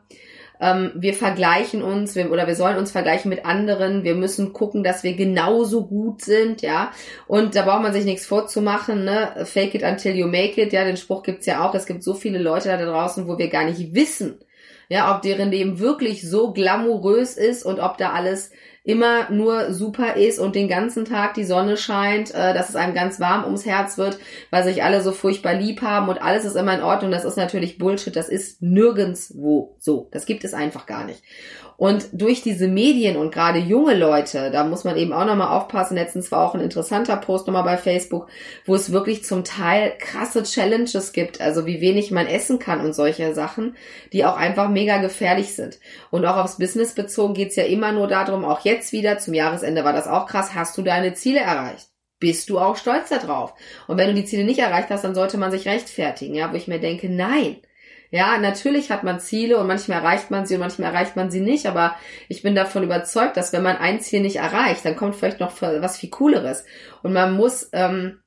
ähm, 0.61 0.93
wir 0.95 1.15
vergleichen 1.15 1.83
uns 1.83 2.15
wir, 2.15 2.31
oder 2.31 2.47
wir 2.47 2.55
sollen 2.55 2.77
uns 2.77 2.93
vergleichen 2.93 3.29
mit 3.29 3.45
anderen, 3.45 4.05
wir 4.05 4.15
müssen 4.15 4.53
gucken, 4.53 4.85
dass 4.85 5.03
wir 5.03 5.15
genauso 5.15 5.87
gut 5.87 6.23
sind, 6.23 6.63
ja. 6.63 6.93
Und 7.27 7.57
da 7.57 7.63
braucht 7.63 7.83
man 7.83 7.93
sich 7.93 8.05
nichts 8.05 8.27
vorzumachen, 8.27 9.05
ne? 9.05 9.45
Fake 9.45 9.75
it 9.75 9.83
until 9.83 10.15
you 10.15 10.27
make 10.27 10.61
it, 10.61 10.73
ja, 10.73 10.85
den 10.85 10.97
Spruch 10.97 11.23
gibt's 11.23 11.47
ja 11.47 11.67
auch. 11.67 11.75
Es 11.75 11.87
gibt 11.87 12.03
so 12.03 12.15
viele 12.15 12.39
Leute 12.39 12.69
da 12.69 12.77
draußen, 12.77 13.27
wo 13.27 13.39
wir 13.39 13.49
gar 13.49 13.65
nicht 13.65 13.95
wissen, 13.95 14.39
ja, 14.89 15.15
ob 15.15 15.23
deren 15.23 15.51
Leben 15.51 15.79
wirklich 15.79 16.29
so 16.29 16.53
glamourös 16.53 17.37
ist 17.37 17.65
und 17.65 17.81
ob 17.81 17.99
da 17.99 18.13
alles 18.13 18.51
immer 18.85 19.31
nur 19.31 19.73
super 19.73 20.15
ist 20.17 20.39
und 20.39 20.55
den 20.55 20.69
ganzen 20.69 21.07
Tag 21.07 21.33
die 21.35 21.45
Sonne 21.45 21.79
scheint, 21.79 22.35
äh, 22.35 22.53
dass 22.53 22.69
es 22.69 22.77
einem 22.77 22.95
ganz 22.95 23.19
warm 23.19 23.45
ums 23.45 23.65
Herz 23.65 23.97
wird, 23.97 24.19
weil 24.51 24.63
sich 24.63 24.85
alle 24.85 25.01
so 25.01 25.11
furchtbar 25.13 25.55
lieb 25.55 25.81
haben 25.81 26.11
und 26.11 26.21
alles 26.21 26.45
ist 26.45 26.55
immer 26.55 26.75
in 26.75 26.83
Ordnung. 26.83 27.11
Das 27.11 27.25
ist 27.25 27.37
natürlich 27.37 27.79
Bullshit. 27.79 28.15
Das 28.15 28.29
ist 28.29 28.61
nirgendswo 28.61 29.75
so. 29.79 30.09
Das 30.13 30.27
gibt 30.27 30.45
es 30.45 30.53
einfach 30.53 30.85
gar 30.85 31.05
nicht. 31.05 31.23
Und 31.77 32.07
durch 32.13 32.43
diese 32.43 32.69
Medien 32.69 33.17
und 33.17 33.33
gerade 33.33 33.59
junge 33.59 33.95
Leute, 33.95 34.51
da 34.51 34.65
muss 34.65 34.85
man 34.85 34.97
eben 34.97 35.13
auch 35.13 35.25
nochmal 35.25 35.57
aufpassen. 35.57 35.97
Letztens 35.97 36.31
war 36.31 36.47
auch 36.47 36.55
ein 36.55 36.61
interessanter 36.61 37.17
Post 37.17 37.47
nochmal 37.47 37.65
bei 37.65 37.77
Facebook, 37.77 38.29
wo 38.65 38.75
es 38.75 38.93
wirklich 38.93 39.25
zum 39.25 39.45
Teil 39.45 39.95
krasse 39.99 40.45
Challenges 40.45 41.13
gibt, 41.13 41.41
also 41.41 41.67
wie 41.67 41.81
wenig 41.81 42.11
man 42.11 42.27
essen 42.27 42.59
kann 42.59 42.81
und 42.81 42.95
solche 42.95 43.35
Sachen, 43.35 43.77
die 44.13 44.25
auch 44.25 44.37
einfach 44.37 44.69
mega 44.69 44.99
gefährlich 44.99 45.55
sind. 45.55 45.79
Und 46.11 46.25
auch 46.25 46.37
aufs 46.37 46.59
Business 46.59 46.95
bezogen 46.95 47.35
geht's 47.35 47.57
ja 47.57 47.65
immer 47.65 47.93
nur 47.93 48.07
darum, 48.07 48.45
auch 48.45 48.61
jetzt 48.61 48.93
wieder, 48.93 49.19
zum 49.19 49.35
Jahresende 49.35 49.85
war 49.85 49.93
das 49.93 50.07
auch 50.07 50.27
krass, 50.27 50.55
hast 50.55 50.79
du 50.79 50.83
deine 50.83 51.15
Ziele 51.15 51.41
erreicht? 51.41 51.89
Bist 52.21 52.49
du 52.49 52.59
auch 52.59 52.77
stolz 52.77 53.09
darauf? 53.09 53.53
Und 53.89 53.99
wenn 53.99 54.09
du 54.09 54.15
die 54.15 54.25
Ziele 54.25 54.45
nicht 54.45 54.61
erreicht 54.61 54.91
hast, 54.91 55.03
dann 55.03 55.15
sollte 55.15 55.37
man 55.37 55.51
sich 55.51 55.67
rechtfertigen, 55.67 56.35
ja, 56.35 56.51
wo 56.53 56.57
ich 56.57 56.69
mir 56.69 56.79
denke, 56.79 57.11
nein, 57.11 57.57
ja, 58.11 58.39
natürlich 58.39 58.91
hat 58.91 59.03
man 59.03 59.21
Ziele 59.21 59.59
und 59.59 59.67
manchmal 59.67 59.99
erreicht 59.99 60.31
man 60.31 60.47
sie 60.47 60.55
und 60.55 60.61
manchmal 60.61 60.93
erreicht 60.93 61.17
man 61.17 61.31
sie 61.31 61.41
nicht, 61.41 61.67
aber 61.67 61.97
ich 62.29 62.43
bin 62.43 62.55
davon 62.55 62.83
überzeugt, 62.83 63.37
dass 63.37 63.53
wenn 63.53 63.63
man 63.63 63.77
ein 63.77 64.01
Ziel 64.01 64.21
nicht 64.21 64.37
erreicht, 64.37 64.85
dann 64.85 64.97
kommt 64.97 65.17
vielleicht 65.17 65.41
noch 65.41 65.53
was 65.61 65.99
viel 65.99 66.11
Cooleres. 66.11 66.65
Und 67.03 67.13
man 67.13 67.35
muss 67.35 67.69
ähm, 67.73 68.21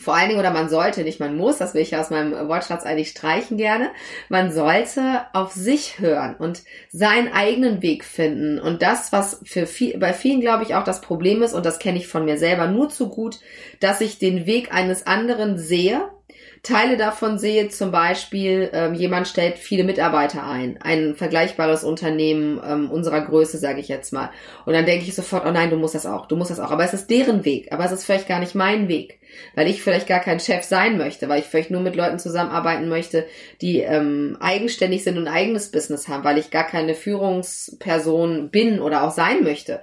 vor 0.00 0.14
allen 0.16 0.28
Dingen, 0.28 0.40
oder 0.40 0.50
man 0.50 0.70
sollte, 0.70 1.02
nicht 1.02 1.20
man 1.20 1.36
muss, 1.36 1.58
das 1.58 1.74
will 1.74 1.82
ich 1.82 1.90
ja 1.90 2.00
aus 2.00 2.08
meinem 2.08 2.48
Wortschatz 2.48 2.84
eigentlich 2.84 3.10
streichen 3.10 3.58
gerne, 3.58 3.90
man 4.30 4.50
sollte 4.50 5.26
auf 5.34 5.52
sich 5.52 6.00
hören 6.00 6.36
und 6.36 6.62
seinen 6.90 7.32
eigenen 7.32 7.82
Weg 7.82 8.04
finden. 8.04 8.58
Und 8.58 8.80
das, 8.80 9.12
was 9.12 9.42
für 9.44 9.66
viel, 9.66 9.98
bei 9.98 10.14
vielen, 10.14 10.40
glaube 10.40 10.62
ich, 10.62 10.74
auch 10.74 10.84
das 10.84 11.02
Problem 11.02 11.42
ist, 11.42 11.52
und 11.52 11.66
das 11.66 11.78
kenne 11.78 11.98
ich 11.98 12.08
von 12.08 12.24
mir 12.24 12.38
selber 12.38 12.66
nur 12.66 12.88
zu 12.88 13.10
gut, 13.10 13.40
dass 13.80 14.00
ich 14.00 14.18
den 14.18 14.46
Weg 14.46 14.72
eines 14.72 15.06
anderen 15.06 15.58
sehe 15.58 16.08
Teile 16.62 16.98
davon 16.98 17.38
sehe, 17.38 17.68
zum 17.70 17.90
Beispiel, 17.90 18.68
ähm, 18.74 18.92
jemand 18.92 19.26
stellt 19.26 19.56
viele 19.56 19.82
Mitarbeiter 19.82 20.44
ein, 20.44 20.78
ein 20.82 21.14
vergleichbares 21.14 21.84
Unternehmen 21.84 22.60
ähm, 22.62 22.90
unserer 22.90 23.22
Größe, 23.22 23.56
sage 23.56 23.80
ich 23.80 23.88
jetzt 23.88 24.12
mal. 24.12 24.30
Und 24.66 24.74
dann 24.74 24.84
denke 24.84 25.06
ich 25.06 25.14
sofort, 25.14 25.46
oh 25.46 25.50
nein, 25.50 25.70
du 25.70 25.76
musst 25.76 25.94
das 25.94 26.04
auch, 26.04 26.26
du 26.26 26.36
musst 26.36 26.50
das 26.50 26.60
auch. 26.60 26.70
Aber 26.70 26.84
es 26.84 26.92
ist 26.92 27.08
deren 27.08 27.46
Weg, 27.46 27.72
aber 27.72 27.86
es 27.86 27.92
ist 27.92 28.04
vielleicht 28.04 28.28
gar 28.28 28.40
nicht 28.40 28.54
mein 28.54 28.88
Weg, 28.88 29.20
weil 29.54 29.68
ich 29.68 29.82
vielleicht 29.82 30.06
gar 30.06 30.20
kein 30.20 30.38
Chef 30.38 30.62
sein 30.62 30.98
möchte, 30.98 31.30
weil 31.30 31.40
ich 31.40 31.46
vielleicht 31.46 31.70
nur 31.70 31.80
mit 31.80 31.96
Leuten 31.96 32.18
zusammenarbeiten 32.18 32.90
möchte, 32.90 33.26
die 33.62 33.80
ähm, 33.80 34.36
eigenständig 34.38 35.02
sind 35.02 35.16
und 35.16 35.28
eigenes 35.28 35.70
Business 35.70 36.08
haben, 36.08 36.24
weil 36.24 36.36
ich 36.36 36.50
gar 36.50 36.66
keine 36.66 36.94
Führungsperson 36.94 38.50
bin 38.50 38.80
oder 38.80 39.04
auch 39.04 39.12
sein 39.12 39.44
möchte. 39.44 39.80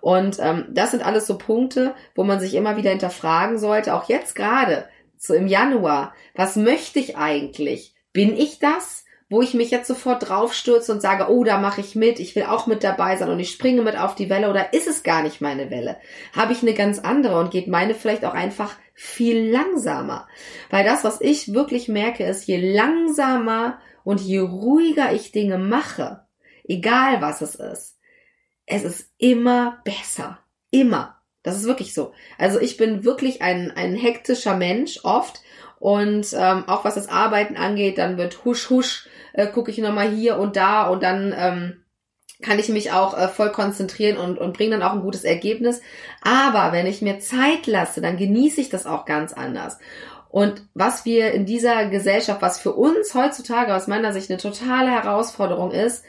Und 0.00 0.38
ähm, 0.40 0.64
das 0.70 0.90
sind 0.90 1.06
alles 1.06 1.28
so 1.28 1.38
Punkte, 1.38 1.94
wo 2.16 2.24
man 2.24 2.40
sich 2.40 2.54
immer 2.54 2.76
wieder 2.76 2.90
hinterfragen 2.90 3.58
sollte, 3.58 3.94
auch 3.94 4.08
jetzt 4.08 4.34
gerade 4.34 4.86
so 5.18 5.34
im 5.34 5.46
Januar, 5.46 6.14
was 6.34 6.56
möchte 6.56 6.98
ich 6.98 7.16
eigentlich? 7.16 7.94
Bin 8.12 8.36
ich 8.36 8.58
das? 8.58 9.04
Wo 9.28 9.42
ich 9.42 9.54
mich 9.54 9.72
jetzt 9.72 9.88
sofort 9.88 10.28
draufstürze 10.28 10.92
und 10.92 11.02
sage, 11.02 11.28
oh, 11.28 11.42
da 11.42 11.58
mache 11.58 11.80
ich 11.80 11.96
mit, 11.96 12.20
ich 12.20 12.36
will 12.36 12.44
auch 12.44 12.68
mit 12.68 12.84
dabei 12.84 13.16
sein 13.16 13.28
und 13.28 13.40
ich 13.40 13.50
springe 13.50 13.82
mit 13.82 13.98
auf 13.98 14.14
die 14.14 14.30
Welle 14.30 14.48
oder 14.48 14.72
ist 14.72 14.86
es 14.86 15.02
gar 15.02 15.22
nicht 15.22 15.40
meine 15.40 15.68
Welle? 15.68 15.96
Habe 16.32 16.52
ich 16.52 16.62
eine 16.62 16.74
ganz 16.74 17.00
andere 17.00 17.40
und 17.40 17.50
geht 17.50 17.66
meine 17.66 17.94
vielleicht 17.94 18.24
auch 18.24 18.34
einfach 18.34 18.76
viel 18.94 19.50
langsamer? 19.50 20.28
Weil 20.70 20.84
das, 20.84 21.02
was 21.02 21.20
ich 21.20 21.52
wirklich 21.54 21.88
merke, 21.88 22.24
ist, 22.24 22.46
je 22.46 22.72
langsamer 22.72 23.80
und 24.04 24.20
je 24.20 24.38
ruhiger 24.38 25.12
ich 25.12 25.32
Dinge 25.32 25.58
mache, 25.58 26.24
egal 26.62 27.20
was 27.20 27.40
es 27.40 27.56
ist, 27.56 27.98
es 28.66 28.84
ist 28.84 29.12
immer 29.18 29.80
besser. 29.84 30.38
Immer. 30.70 31.15
Das 31.46 31.56
ist 31.56 31.64
wirklich 31.64 31.94
so. 31.94 32.12
Also 32.38 32.60
ich 32.60 32.76
bin 32.76 33.04
wirklich 33.04 33.40
ein, 33.40 33.70
ein 33.70 33.94
hektischer 33.94 34.56
Mensch 34.56 34.98
oft. 35.04 35.42
Und 35.78 36.34
ähm, 36.36 36.64
auch 36.66 36.84
was 36.84 36.96
das 36.96 37.08
Arbeiten 37.08 37.56
angeht, 37.56 37.98
dann 37.98 38.18
wird 38.18 38.44
husch 38.44 38.68
husch, 38.68 39.08
äh, 39.32 39.46
gucke 39.46 39.70
ich 39.70 39.78
nochmal 39.78 40.08
hier 40.08 40.38
und 40.38 40.56
da 40.56 40.88
und 40.88 41.04
dann 41.04 41.32
ähm, 41.38 41.84
kann 42.42 42.58
ich 42.58 42.68
mich 42.68 42.90
auch 42.90 43.16
äh, 43.16 43.28
voll 43.28 43.52
konzentrieren 43.52 44.16
und, 44.16 44.38
und 44.38 44.56
bringe 44.56 44.72
dann 44.72 44.82
auch 44.82 44.94
ein 44.94 45.02
gutes 45.02 45.22
Ergebnis. 45.22 45.82
Aber 46.20 46.72
wenn 46.72 46.86
ich 46.86 47.00
mir 47.00 47.20
Zeit 47.20 47.68
lasse, 47.68 48.00
dann 48.00 48.16
genieße 48.16 48.60
ich 48.60 48.68
das 48.68 48.84
auch 48.84 49.04
ganz 49.04 49.32
anders. 49.32 49.78
Und 50.28 50.62
was 50.74 51.04
wir 51.04 51.30
in 51.30 51.46
dieser 51.46 51.86
Gesellschaft, 51.86 52.42
was 52.42 52.58
für 52.58 52.72
uns 52.72 53.14
heutzutage 53.14 53.72
aus 53.72 53.86
meiner 53.86 54.12
Sicht 54.12 54.30
eine 54.30 54.40
totale 54.40 54.90
Herausforderung 54.90 55.70
ist, 55.70 56.04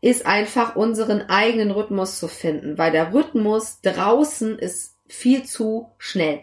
ist 0.00 0.26
einfach 0.26 0.76
unseren 0.76 1.28
eigenen 1.28 1.70
Rhythmus 1.70 2.18
zu 2.18 2.28
finden, 2.28 2.78
weil 2.78 2.92
der 2.92 3.12
Rhythmus 3.12 3.80
draußen 3.82 4.58
ist 4.58 4.96
viel 5.06 5.44
zu 5.44 5.90
schnell. 5.98 6.40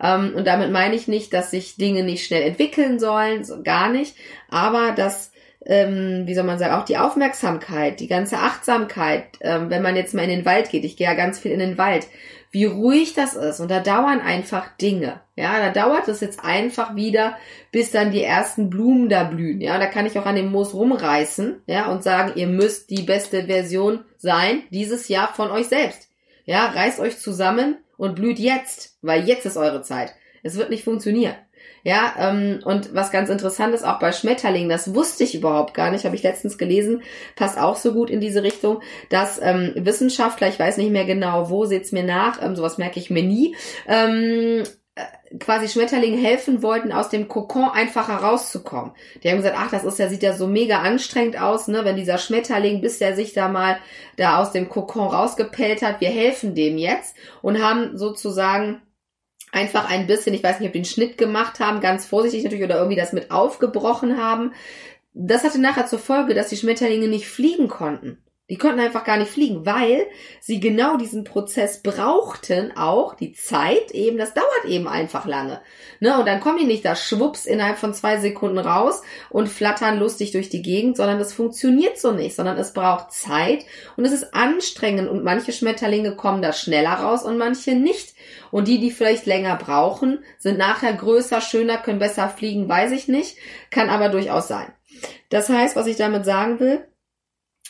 Ähm, 0.00 0.34
und 0.34 0.46
damit 0.46 0.72
meine 0.72 0.94
ich 0.94 1.06
nicht, 1.06 1.32
dass 1.32 1.50
sich 1.50 1.76
Dinge 1.76 2.02
nicht 2.02 2.24
schnell 2.24 2.42
entwickeln 2.42 2.98
sollen, 2.98 3.44
so 3.44 3.62
gar 3.62 3.90
nicht, 3.90 4.16
aber 4.48 4.92
dass 4.92 5.30
ähm, 5.66 6.22
wie 6.26 6.34
soll 6.34 6.44
man 6.44 6.58
sagen, 6.58 6.74
auch 6.74 6.86
die 6.86 6.96
Aufmerksamkeit, 6.96 8.00
die 8.00 8.08
ganze 8.08 8.38
Achtsamkeit, 8.38 9.24
ähm, 9.42 9.68
wenn 9.68 9.82
man 9.82 9.94
jetzt 9.94 10.14
mal 10.14 10.22
in 10.22 10.30
den 10.30 10.46
Wald 10.46 10.70
geht, 10.70 10.84
ich 10.84 10.96
gehe 10.96 11.06
ja 11.06 11.14
ganz 11.14 11.38
viel 11.38 11.52
in 11.52 11.58
den 11.58 11.76
Wald, 11.76 12.06
wie 12.50 12.64
ruhig 12.64 13.14
das 13.14 13.34
ist. 13.34 13.60
Und 13.60 13.70
da 13.70 13.80
dauern 13.80 14.20
einfach 14.20 14.76
Dinge. 14.76 15.20
Ja, 15.36 15.58
da 15.58 15.70
dauert 15.70 16.08
es 16.08 16.20
jetzt 16.20 16.44
einfach 16.44 16.96
wieder, 16.96 17.36
bis 17.72 17.90
dann 17.90 18.10
die 18.10 18.22
ersten 18.22 18.70
Blumen 18.70 19.08
da 19.08 19.24
blühen. 19.24 19.60
Ja, 19.60 19.78
da 19.78 19.86
kann 19.86 20.06
ich 20.06 20.18
auch 20.18 20.26
an 20.26 20.36
dem 20.36 20.50
Moos 20.50 20.74
rumreißen, 20.74 21.62
ja, 21.66 21.90
und 21.90 22.02
sagen, 22.02 22.32
ihr 22.34 22.48
müsst 22.48 22.90
die 22.90 23.02
beste 23.02 23.44
Version 23.44 24.04
sein 24.18 24.62
dieses 24.70 25.08
Jahr 25.08 25.32
von 25.32 25.50
euch 25.50 25.68
selbst. 25.68 26.08
Ja, 26.44 26.66
reißt 26.66 27.00
euch 27.00 27.18
zusammen 27.18 27.76
und 27.96 28.16
blüht 28.16 28.38
jetzt, 28.38 28.96
weil 29.02 29.26
jetzt 29.28 29.46
ist 29.46 29.56
eure 29.56 29.82
Zeit. 29.82 30.14
Es 30.42 30.56
wird 30.56 30.70
nicht 30.70 30.84
funktionieren. 30.84 31.34
Ja, 31.82 32.14
ähm, 32.18 32.60
und 32.64 32.94
was 32.94 33.10
ganz 33.10 33.30
interessant 33.30 33.74
ist, 33.74 33.84
auch 33.84 33.98
bei 33.98 34.12
Schmetterlingen, 34.12 34.68
das 34.68 34.94
wusste 34.94 35.24
ich 35.24 35.34
überhaupt 35.34 35.72
gar 35.74 35.90
nicht, 35.90 36.04
habe 36.04 36.14
ich 36.14 36.22
letztens 36.22 36.58
gelesen, 36.58 37.02
passt 37.36 37.58
auch 37.58 37.76
so 37.76 37.92
gut 37.92 38.10
in 38.10 38.20
diese 38.20 38.42
Richtung, 38.42 38.82
dass 39.08 39.40
ähm, 39.42 39.72
Wissenschaftler, 39.76 40.48
ich 40.48 40.58
weiß 40.58 40.76
nicht 40.76 40.90
mehr 40.90 41.06
genau 41.06 41.48
wo, 41.48 41.64
seht's 41.64 41.92
mir 41.92 42.04
nach, 42.04 42.42
ähm, 42.42 42.54
sowas 42.54 42.76
merke 42.76 43.00
ich 43.00 43.08
mir 43.08 43.22
nie, 43.22 43.56
ähm, 43.86 44.62
äh, 44.94 45.36
quasi 45.38 45.68
Schmetterlingen 45.68 46.20
helfen 46.20 46.62
wollten, 46.62 46.92
aus 46.92 47.08
dem 47.08 47.28
Kokon 47.28 47.70
einfacher 47.70 48.16
rauszukommen. 48.16 48.92
Die 49.22 49.30
haben 49.30 49.38
gesagt, 49.38 49.56
ach, 49.58 49.70
das 49.70 49.84
ist 49.84 49.98
ja, 49.98 50.08
sieht 50.08 50.22
ja 50.22 50.34
so 50.34 50.46
mega 50.46 50.80
anstrengend 50.80 51.40
aus, 51.40 51.66
ne, 51.66 51.84
wenn 51.84 51.96
dieser 51.96 52.18
Schmetterling, 52.18 52.82
bis 52.82 52.98
der 52.98 53.16
sich 53.16 53.32
da 53.32 53.48
mal 53.48 53.78
da 54.16 54.38
aus 54.38 54.52
dem 54.52 54.68
Kokon 54.68 55.08
rausgepellt 55.08 55.80
hat, 55.80 56.02
wir 56.02 56.10
helfen 56.10 56.54
dem 56.54 56.76
jetzt 56.76 57.16
und 57.40 57.62
haben 57.62 57.96
sozusagen 57.96 58.82
einfach 59.52 59.90
ein 59.90 60.06
bisschen, 60.06 60.34
ich 60.34 60.42
weiß 60.42 60.60
nicht, 60.60 60.68
ob 60.68 60.72
den 60.72 60.84
Schnitt 60.84 61.18
gemacht 61.18 61.60
haben, 61.60 61.80
ganz 61.80 62.06
vorsichtig 62.06 62.44
natürlich 62.44 62.64
oder 62.64 62.76
irgendwie 62.76 62.96
das 62.96 63.12
mit 63.12 63.30
aufgebrochen 63.30 64.16
haben. 64.16 64.52
Das 65.12 65.44
hatte 65.44 65.60
nachher 65.60 65.86
zur 65.86 65.98
Folge, 65.98 66.34
dass 66.34 66.48
die 66.48 66.56
Schmetterlinge 66.56 67.08
nicht 67.08 67.26
fliegen 67.26 67.68
konnten. 67.68 68.18
Die 68.50 68.58
konnten 68.58 68.80
einfach 68.80 69.04
gar 69.04 69.16
nicht 69.16 69.30
fliegen, 69.30 69.64
weil 69.64 70.08
sie 70.40 70.58
genau 70.58 70.96
diesen 70.96 71.22
Prozess 71.22 71.82
brauchten, 71.82 72.76
auch 72.76 73.14
die 73.14 73.32
Zeit 73.32 73.92
eben, 73.92 74.18
das 74.18 74.34
dauert 74.34 74.64
eben 74.64 74.88
einfach 74.88 75.24
lange. 75.24 75.60
Ne? 76.00 76.18
Und 76.18 76.26
dann 76.26 76.40
kommen 76.40 76.58
die 76.58 76.64
nicht 76.64 76.84
da 76.84 76.96
schwupps 76.96 77.46
innerhalb 77.46 77.78
von 77.78 77.94
zwei 77.94 78.18
Sekunden 78.18 78.58
raus 78.58 79.02
und 79.30 79.48
flattern 79.48 80.00
lustig 80.00 80.32
durch 80.32 80.48
die 80.48 80.62
Gegend, 80.62 80.96
sondern 80.96 81.20
es 81.20 81.32
funktioniert 81.32 81.96
so 82.00 82.10
nicht, 82.10 82.34
sondern 82.34 82.58
es 82.58 82.72
braucht 82.72 83.12
Zeit 83.12 83.64
und 83.96 84.04
es 84.04 84.10
ist 84.10 84.34
anstrengend 84.34 85.08
und 85.08 85.22
manche 85.22 85.52
Schmetterlinge 85.52 86.16
kommen 86.16 86.42
da 86.42 86.52
schneller 86.52 86.94
raus 86.94 87.22
und 87.22 87.38
manche 87.38 87.76
nicht. 87.76 88.14
Und 88.50 88.68
die, 88.68 88.78
die 88.78 88.90
vielleicht 88.90 89.26
länger 89.26 89.56
brauchen, 89.56 90.24
sind 90.38 90.58
nachher 90.58 90.92
größer, 90.92 91.40
schöner, 91.40 91.78
können 91.78 91.98
besser 91.98 92.28
fliegen, 92.28 92.68
weiß 92.68 92.92
ich 92.92 93.08
nicht, 93.08 93.36
kann 93.70 93.88
aber 93.88 94.08
durchaus 94.08 94.48
sein. 94.48 94.72
Das 95.28 95.48
heißt, 95.48 95.76
was 95.76 95.86
ich 95.86 95.96
damit 95.96 96.24
sagen 96.24 96.58
will, 96.60 96.84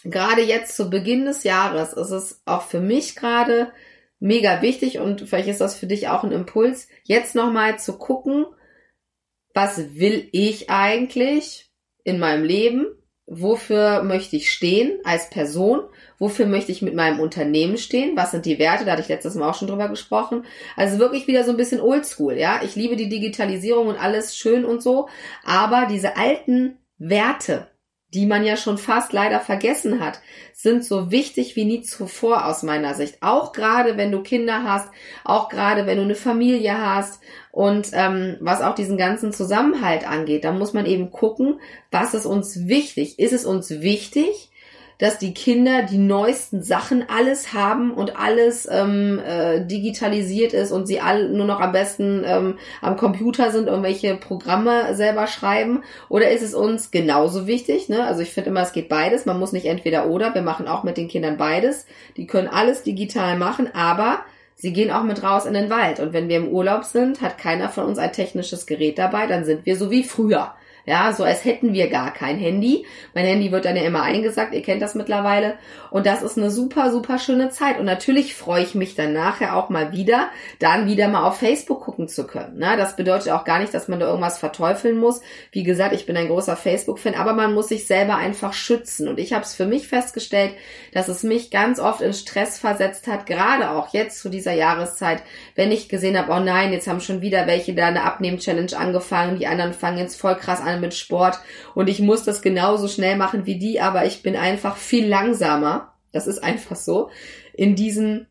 gerade 0.04 0.42
jetzt 0.42 0.76
zu 0.76 0.90
Beginn 0.90 1.26
des 1.26 1.44
Jahres 1.44 1.92
ist 1.92 2.10
es 2.10 2.42
auch 2.46 2.62
für 2.62 2.80
mich 2.80 3.16
gerade 3.16 3.72
mega 4.18 4.62
wichtig 4.62 4.98
und 4.98 5.22
vielleicht 5.22 5.48
ist 5.48 5.60
das 5.60 5.76
für 5.76 5.86
dich 5.86 6.08
auch 6.08 6.24
ein 6.24 6.32
Impuls, 6.32 6.88
jetzt 7.04 7.34
nochmal 7.34 7.78
zu 7.78 7.98
gucken, 7.98 8.46
was 9.54 9.96
will 9.96 10.28
ich 10.32 10.70
eigentlich 10.70 11.70
in 12.04 12.18
meinem 12.18 12.44
Leben? 12.44 12.86
Wofür 13.32 14.02
möchte 14.02 14.34
ich 14.34 14.50
stehen 14.50 14.98
als 15.04 15.30
Person? 15.30 15.82
Wofür 16.18 16.46
möchte 16.46 16.72
ich 16.72 16.82
mit 16.82 16.96
meinem 16.96 17.20
Unternehmen 17.20 17.78
stehen? 17.78 18.16
Was 18.16 18.32
sind 18.32 18.44
die 18.44 18.58
Werte? 18.58 18.84
Da 18.84 18.90
hatte 18.90 19.02
ich 19.02 19.08
letztes 19.08 19.36
Mal 19.36 19.48
auch 19.48 19.54
schon 19.54 19.68
drüber 19.68 19.88
gesprochen. 19.88 20.44
Also 20.74 20.98
wirklich 20.98 21.28
wieder 21.28 21.44
so 21.44 21.52
ein 21.52 21.56
bisschen 21.56 21.80
oldschool, 21.80 22.36
ja. 22.36 22.60
Ich 22.64 22.74
liebe 22.74 22.96
die 22.96 23.08
Digitalisierung 23.08 23.86
und 23.86 24.02
alles 24.02 24.36
schön 24.36 24.64
und 24.64 24.82
so. 24.82 25.08
Aber 25.44 25.86
diese 25.88 26.16
alten 26.16 26.78
Werte, 26.98 27.68
die 28.12 28.26
man 28.26 28.44
ja 28.44 28.56
schon 28.56 28.78
fast 28.78 29.12
leider 29.12 29.38
vergessen 29.38 30.00
hat, 30.00 30.20
sind 30.52 30.84
so 30.84 31.12
wichtig 31.12 31.54
wie 31.54 31.64
nie 31.64 31.82
zuvor 31.82 32.46
aus 32.46 32.64
meiner 32.64 32.94
Sicht. 32.94 33.18
Auch 33.20 33.52
gerade 33.52 33.96
wenn 33.96 34.10
du 34.10 34.24
Kinder 34.24 34.64
hast, 34.64 34.88
auch 35.22 35.48
gerade 35.48 35.86
wenn 35.86 35.98
du 35.98 36.02
eine 36.02 36.16
Familie 36.16 36.76
hast 36.84 37.22
und 37.52 37.90
ähm, 37.92 38.36
was 38.40 38.62
auch 38.62 38.74
diesen 38.74 38.96
ganzen 38.96 39.32
Zusammenhalt 39.32 40.08
angeht, 40.08 40.44
da 40.44 40.52
muss 40.52 40.72
man 40.72 40.86
eben 40.86 41.10
gucken, 41.10 41.60
was 41.90 42.14
ist 42.14 42.26
uns 42.26 42.68
wichtig. 42.68 43.18
Ist 43.18 43.32
es 43.32 43.44
uns 43.44 43.70
wichtig, 43.70 44.50
dass 44.98 45.18
die 45.18 45.32
Kinder 45.32 45.82
die 45.82 45.98
neuesten 45.98 46.62
Sachen 46.62 47.08
alles 47.08 47.54
haben 47.54 47.92
und 47.92 48.16
alles 48.20 48.68
ähm, 48.70 49.18
äh, 49.18 49.64
digitalisiert 49.64 50.52
ist 50.52 50.72
und 50.72 50.86
sie 50.86 51.00
alle 51.00 51.30
nur 51.30 51.46
noch 51.46 51.58
am 51.58 51.72
besten 51.72 52.22
ähm, 52.24 52.58
am 52.82 52.96
Computer 52.96 53.50
sind, 53.50 53.66
irgendwelche 53.66 54.14
Programme 54.14 54.94
selber 54.94 55.26
schreiben? 55.26 55.82
Oder 56.10 56.30
ist 56.30 56.42
es 56.42 56.54
uns 56.54 56.90
genauso 56.90 57.46
wichtig? 57.46 57.88
Ne? 57.88 58.04
Also 58.04 58.20
ich 58.20 58.30
finde 58.30 58.50
immer, 58.50 58.60
es 58.60 58.72
geht 58.72 58.90
beides. 58.90 59.24
Man 59.24 59.40
muss 59.40 59.52
nicht 59.52 59.66
entweder 59.66 60.06
oder. 60.06 60.34
Wir 60.34 60.42
machen 60.42 60.68
auch 60.68 60.84
mit 60.84 60.98
den 60.98 61.08
Kindern 61.08 61.38
beides. 61.38 61.86
Die 62.18 62.26
können 62.26 62.48
alles 62.48 62.82
digital 62.82 63.38
machen, 63.38 63.74
aber 63.74 64.20
Sie 64.60 64.74
gehen 64.74 64.90
auch 64.90 65.04
mit 65.04 65.22
raus 65.22 65.46
in 65.46 65.54
den 65.54 65.70
Wald. 65.70 66.00
Und 66.00 66.12
wenn 66.12 66.28
wir 66.28 66.36
im 66.36 66.48
Urlaub 66.48 66.84
sind, 66.84 67.22
hat 67.22 67.38
keiner 67.38 67.70
von 67.70 67.86
uns 67.86 67.96
ein 67.96 68.12
technisches 68.12 68.66
Gerät 68.66 68.98
dabei, 68.98 69.26
dann 69.26 69.46
sind 69.46 69.64
wir 69.64 69.74
so 69.74 69.90
wie 69.90 70.04
früher. 70.04 70.52
Ja, 70.86 71.12
so 71.12 71.24
als 71.24 71.44
hätten 71.44 71.72
wir 71.72 71.88
gar 71.88 72.12
kein 72.12 72.38
Handy. 72.38 72.86
Mein 73.14 73.26
Handy 73.26 73.52
wird 73.52 73.64
dann 73.64 73.76
ja 73.76 73.82
immer 73.82 74.02
eingesagt, 74.02 74.54
ihr 74.54 74.62
kennt 74.62 74.82
das 74.82 74.94
mittlerweile. 74.94 75.54
Und 75.90 76.06
das 76.06 76.22
ist 76.22 76.38
eine 76.38 76.50
super, 76.50 76.90
super 76.90 77.18
schöne 77.18 77.50
Zeit. 77.50 77.78
Und 77.78 77.84
natürlich 77.84 78.34
freue 78.34 78.62
ich 78.62 78.74
mich 78.74 78.94
dann 78.94 79.12
nachher 79.12 79.56
auch 79.56 79.68
mal 79.68 79.92
wieder, 79.92 80.28
dann 80.58 80.86
wieder 80.86 81.08
mal 81.08 81.24
auf 81.24 81.38
Facebook 81.38 81.82
gucken 81.82 82.08
zu 82.08 82.26
können. 82.26 82.54
Na, 82.56 82.76
das 82.76 82.96
bedeutet 82.96 83.30
auch 83.32 83.44
gar 83.44 83.58
nicht, 83.58 83.74
dass 83.74 83.88
man 83.88 84.00
da 84.00 84.06
irgendwas 84.06 84.38
verteufeln 84.38 84.98
muss. 84.98 85.20
Wie 85.52 85.64
gesagt, 85.64 85.94
ich 85.94 86.06
bin 86.06 86.16
ein 86.16 86.28
großer 86.28 86.56
Facebook-Fan, 86.56 87.14
aber 87.14 87.34
man 87.34 87.52
muss 87.52 87.68
sich 87.68 87.86
selber 87.86 88.16
einfach 88.16 88.52
schützen. 88.52 89.08
Und 89.08 89.18
ich 89.18 89.32
habe 89.32 89.44
es 89.44 89.54
für 89.54 89.66
mich 89.66 89.88
festgestellt, 89.88 90.54
dass 90.92 91.08
es 91.08 91.22
mich 91.22 91.50
ganz 91.50 91.78
oft 91.78 92.00
in 92.00 92.12
Stress 92.12 92.58
versetzt 92.58 93.06
hat, 93.06 93.26
gerade 93.26 93.70
auch 93.70 93.92
jetzt 93.92 94.20
zu 94.20 94.28
dieser 94.28 94.52
Jahreszeit, 94.52 95.22
wenn 95.54 95.72
ich 95.72 95.88
gesehen 95.88 96.18
habe, 96.18 96.32
oh 96.32 96.40
nein, 96.40 96.72
jetzt 96.72 96.88
haben 96.88 97.00
schon 97.00 97.20
wieder 97.20 97.46
welche 97.46 97.74
da 97.74 97.86
eine 97.86 98.04
Abnehmen-Challenge 98.04 98.76
angefangen, 98.76 99.38
die 99.38 99.46
anderen 99.46 99.72
fangen 99.72 99.98
jetzt 99.98 100.20
voll 100.20 100.36
krass 100.36 100.60
an 100.60 100.69
an 100.70 100.80
mit 100.80 100.94
Sport 100.94 101.38
und 101.74 101.88
ich 101.88 102.00
muss 102.00 102.24
das 102.24 102.42
genauso 102.42 102.88
schnell 102.88 103.16
machen 103.16 103.46
wie 103.46 103.58
die, 103.58 103.80
aber 103.80 104.06
ich 104.06 104.22
bin 104.22 104.36
einfach 104.36 104.76
viel 104.76 105.06
langsamer. 105.06 105.94
Das 106.12 106.26
ist 106.26 106.42
einfach 106.42 106.76
so. 106.76 107.10
In 107.54 107.76
diesen 107.76 108.26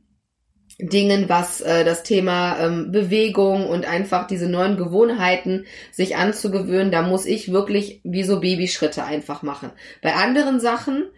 Dingen, 0.80 1.28
was 1.28 1.62
äh, 1.62 1.84
das 1.84 2.04
Thema 2.04 2.58
ähm, 2.60 2.92
Bewegung 2.92 3.68
und 3.68 3.86
einfach 3.86 4.28
diese 4.28 4.48
neuen 4.48 4.78
Gewohnheiten 4.78 5.66
sich 5.92 6.16
anzugewöhnen, 6.16 6.92
da 6.92 7.02
muss 7.02 7.26
ich 7.26 7.52
wirklich 7.52 8.02
wie 8.04 8.24
so 8.24 8.40
Babyschritte 8.40 9.04
einfach 9.04 9.42
machen. 9.42 9.72
Bei 10.02 10.14
anderen 10.14 10.60
Sachen 10.60 11.10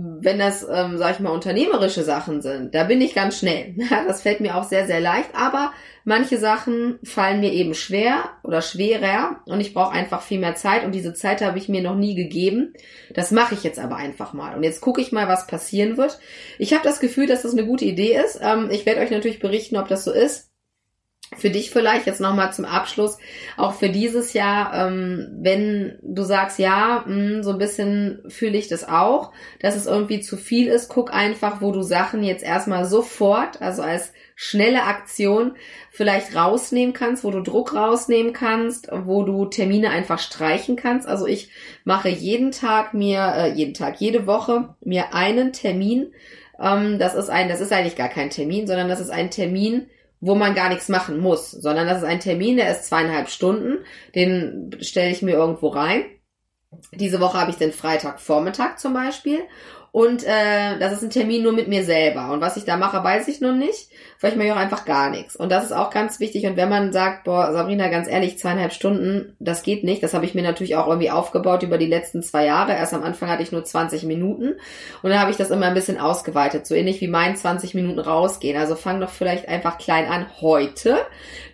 wenn 0.00 0.38
das, 0.38 0.62
ähm, 0.70 0.96
sag 0.96 1.14
ich 1.14 1.20
mal, 1.20 1.30
unternehmerische 1.30 2.04
Sachen 2.04 2.40
sind, 2.40 2.72
da 2.72 2.84
bin 2.84 3.00
ich 3.00 3.14
ganz 3.14 3.38
schnell. 3.38 3.74
das 4.06 4.22
fällt 4.22 4.40
mir 4.40 4.56
auch 4.56 4.64
sehr, 4.64 4.86
sehr 4.86 5.00
leicht. 5.00 5.30
Aber 5.34 5.72
manche 6.04 6.38
Sachen 6.38 7.00
fallen 7.02 7.40
mir 7.40 7.52
eben 7.52 7.74
schwer 7.74 8.30
oder 8.48 8.62
schwerer 8.62 9.42
und 9.44 9.60
ich 9.60 9.74
brauche 9.74 9.92
einfach 9.92 10.22
viel 10.22 10.38
mehr 10.38 10.54
Zeit 10.54 10.86
und 10.86 10.92
diese 10.92 11.12
Zeit 11.12 11.42
habe 11.42 11.58
ich 11.58 11.68
mir 11.68 11.82
noch 11.82 11.96
nie 11.96 12.14
gegeben. 12.14 12.72
Das 13.12 13.30
mache 13.30 13.52
ich 13.54 13.62
jetzt 13.62 13.78
aber 13.78 13.96
einfach 13.96 14.32
mal. 14.32 14.56
Und 14.56 14.62
jetzt 14.62 14.80
gucke 14.80 15.02
ich 15.02 15.12
mal, 15.12 15.28
was 15.28 15.46
passieren 15.46 15.98
wird. 15.98 16.18
Ich 16.58 16.72
habe 16.72 16.82
das 16.82 16.98
Gefühl, 16.98 17.26
dass 17.26 17.42
das 17.42 17.52
eine 17.52 17.66
gute 17.66 17.84
Idee 17.84 18.16
ist. 18.16 18.40
Ähm, 18.42 18.70
ich 18.70 18.86
werde 18.86 19.02
euch 19.02 19.10
natürlich 19.10 19.38
berichten, 19.38 19.76
ob 19.76 19.88
das 19.88 20.02
so 20.02 20.12
ist 20.12 20.48
für 21.36 21.50
dich 21.50 21.70
vielleicht 21.70 22.06
jetzt 22.06 22.22
nochmal 22.22 22.54
zum 22.54 22.64
Abschluss, 22.64 23.18
auch 23.58 23.74
für 23.74 23.90
dieses 23.90 24.32
Jahr, 24.32 24.72
ähm, 24.72 25.28
wenn 25.40 25.98
du 26.00 26.22
sagst, 26.22 26.58
ja, 26.58 27.04
hm, 27.04 27.42
so 27.42 27.50
ein 27.50 27.58
bisschen 27.58 28.22
fühle 28.28 28.56
ich 28.56 28.68
das 28.68 28.88
auch, 28.88 29.32
dass 29.60 29.76
es 29.76 29.84
irgendwie 29.84 30.20
zu 30.20 30.38
viel 30.38 30.68
ist, 30.68 30.88
guck 30.88 31.12
einfach, 31.12 31.60
wo 31.60 31.70
du 31.70 31.82
Sachen 31.82 32.22
jetzt 32.22 32.42
erstmal 32.42 32.86
sofort, 32.86 33.60
also 33.60 33.82
als 33.82 34.14
schnelle 34.40 34.84
Aktion 34.84 35.56
vielleicht 35.90 36.36
rausnehmen 36.36 36.94
kannst, 36.94 37.24
wo 37.24 37.32
du 37.32 37.40
Druck 37.40 37.74
rausnehmen 37.74 38.32
kannst, 38.32 38.88
wo 38.92 39.24
du 39.24 39.46
Termine 39.46 39.90
einfach 39.90 40.20
streichen 40.20 40.76
kannst. 40.76 41.08
Also 41.08 41.26
ich 41.26 41.50
mache 41.82 42.08
jeden 42.08 42.52
Tag 42.52 42.94
mir, 42.94 43.18
äh, 43.36 43.52
jeden 43.52 43.74
Tag, 43.74 44.00
jede 44.00 44.28
Woche 44.28 44.76
mir 44.80 45.12
einen 45.12 45.52
Termin. 45.52 46.12
Ähm, 46.60 47.00
das 47.00 47.16
ist 47.16 47.30
ein, 47.30 47.48
das 47.48 47.60
ist 47.60 47.72
eigentlich 47.72 47.96
gar 47.96 48.08
kein 48.08 48.30
Termin, 48.30 48.68
sondern 48.68 48.88
das 48.88 49.00
ist 49.00 49.10
ein 49.10 49.32
Termin, 49.32 49.90
wo 50.20 50.36
man 50.36 50.54
gar 50.54 50.68
nichts 50.68 50.88
machen 50.88 51.18
muss, 51.18 51.50
sondern 51.50 51.88
das 51.88 51.98
ist 51.98 52.04
ein 52.04 52.20
Termin, 52.20 52.58
der 52.58 52.70
ist 52.70 52.84
zweieinhalb 52.84 53.30
Stunden, 53.30 53.78
den 54.14 54.70
stelle 54.80 55.10
ich 55.10 55.20
mir 55.20 55.32
irgendwo 55.32 55.66
rein. 55.66 56.04
Diese 56.92 57.18
Woche 57.18 57.38
habe 57.40 57.50
ich 57.50 57.56
den 57.56 57.72
Freitagvormittag 57.72 58.76
zum 58.76 58.94
Beispiel 58.94 59.40
und 59.90 60.22
äh, 60.24 60.78
das 60.78 60.92
ist 60.92 61.02
ein 61.02 61.10
Termin 61.10 61.42
nur 61.42 61.52
mit 61.52 61.68
mir 61.68 61.82
selber. 61.82 62.30
Und 62.30 62.40
was 62.40 62.56
ich 62.56 62.64
da 62.64 62.76
mache, 62.76 63.02
weiß 63.02 63.26
ich 63.28 63.40
noch 63.40 63.54
nicht. 63.54 63.88
Vielleicht 64.18 64.36
mache 64.36 64.48
ich 64.48 64.52
auch 64.52 64.58
einfach 64.58 64.84
gar 64.84 65.10
nichts. 65.10 65.34
Und 65.34 65.50
das 65.50 65.64
ist 65.64 65.72
auch 65.72 65.90
ganz 65.90 66.20
wichtig. 66.20 66.44
Und 66.46 66.56
wenn 66.56 66.68
man 66.68 66.92
sagt, 66.92 67.24
boah, 67.24 67.52
Sabrina, 67.52 67.88
ganz 67.88 68.06
ehrlich, 68.06 68.38
zweieinhalb 68.38 68.72
Stunden, 68.72 69.34
das 69.38 69.62
geht 69.62 69.84
nicht. 69.84 70.02
Das 70.02 70.12
habe 70.12 70.26
ich 70.26 70.34
mir 70.34 70.42
natürlich 70.42 70.76
auch 70.76 70.88
irgendwie 70.88 71.10
aufgebaut 71.10 71.62
über 71.62 71.78
die 71.78 71.86
letzten 71.86 72.22
zwei 72.22 72.44
Jahre. 72.44 72.72
Erst 72.72 72.92
am 72.92 73.02
Anfang 73.02 73.30
hatte 73.30 73.42
ich 73.42 73.52
nur 73.52 73.64
20 73.64 74.04
Minuten. 74.04 74.56
Und 75.02 75.10
dann 75.10 75.20
habe 75.20 75.30
ich 75.30 75.38
das 75.38 75.50
immer 75.50 75.66
ein 75.66 75.74
bisschen 75.74 75.98
ausgeweitet. 75.98 76.66
So 76.66 76.74
ähnlich 76.74 77.00
wie 77.00 77.08
mein 77.08 77.36
20 77.36 77.74
Minuten 77.74 77.98
rausgehen. 77.98 78.58
Also 78.58 78.74
fang 78.74 79.00
doch 79.00 79.10
vielleicht 79.10 79.48
einfach 79.48 79.78
klein 79.78 80.06
an, 80.06 80.26
heute 80.40 80.98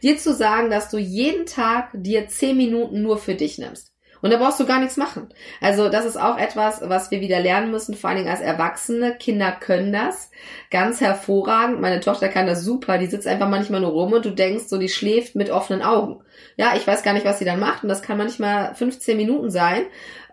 dir 0.02 0.18
zu 0.18 0.34
sagen, 0.34 0.70
dass 0.70 0.90
du 0.90 0.98
jeden 0.98 1.46
Tag 1.46 1.90
dir 1.92 2.26
10 2.26 2.56
Minuten 2.56 3.00
nur 3.02 3.18
für 3.18 3.34
dich 3.36 3.58
nimmst. 3.58 3.93
Und 4.24 4.30
da 4.30 4.38
brauchst 4.38 4.58
du 4.58 4.64
gar 4.64 4.80
nichts 4.80 4.96
machen. 4.96 5.28
Also 5.60 5.90
das 5.90 6.06
ist 6.06 6.16
auch 6.16 6.38
etwas, 6.38 6.80
was 6.82 7.10
wir 7.10 7.20
wieder 7.20 7.40
lernen 7.40 7.70
müssen, 7.70 7.94
vor 7.94 8.08
allen 8.08 8.20
Dingen 8.20 8.30
als 8.30 8.40
Erwachsene. 8.40 9.18
Kinder 9.18 9.52
können 9.52 9.92
das 9.92 10.30
ganz 10.70 11.02
hervorragend. 11.02 11.82
Meine 11.82 12.00
Tochter 12.00 12.30
kann 12.30 12.46
das 12.46 12.64
super. 12.64 12.96
Die 12.96 13.04
sitzt 13.04 13.26
einfach 13.26 13.50
manchmal 13.50 13.82
nur 13.82 13.90
rum 13.90 14.14
und 14.14 14.24
du 14.24 14.30
denkst 14.30 14.64
so, 14.68 14.78
die 14.78 14.88
schläft 14.88 15.34
mit 15.34 15.50
offenen 15.50 15.82
Augen. 15.82 16.22
Ja, 16.56 16.72
ich 16.74 16.87
weiß 16.87 17.02
gar 17.02 17.12
nicht, 17.12 17.26
was 17.26 17.38
sie 17.38 17.44
dann 17.44 17.60
macht 17.60 17.82
und 17.82 17.90
das 17.90 18.00
kann 18.00 18.16
manchmal 18.16 18.74
15 18.74 19.14
Minuten 19.14 19.50
sein. 19.50 19.82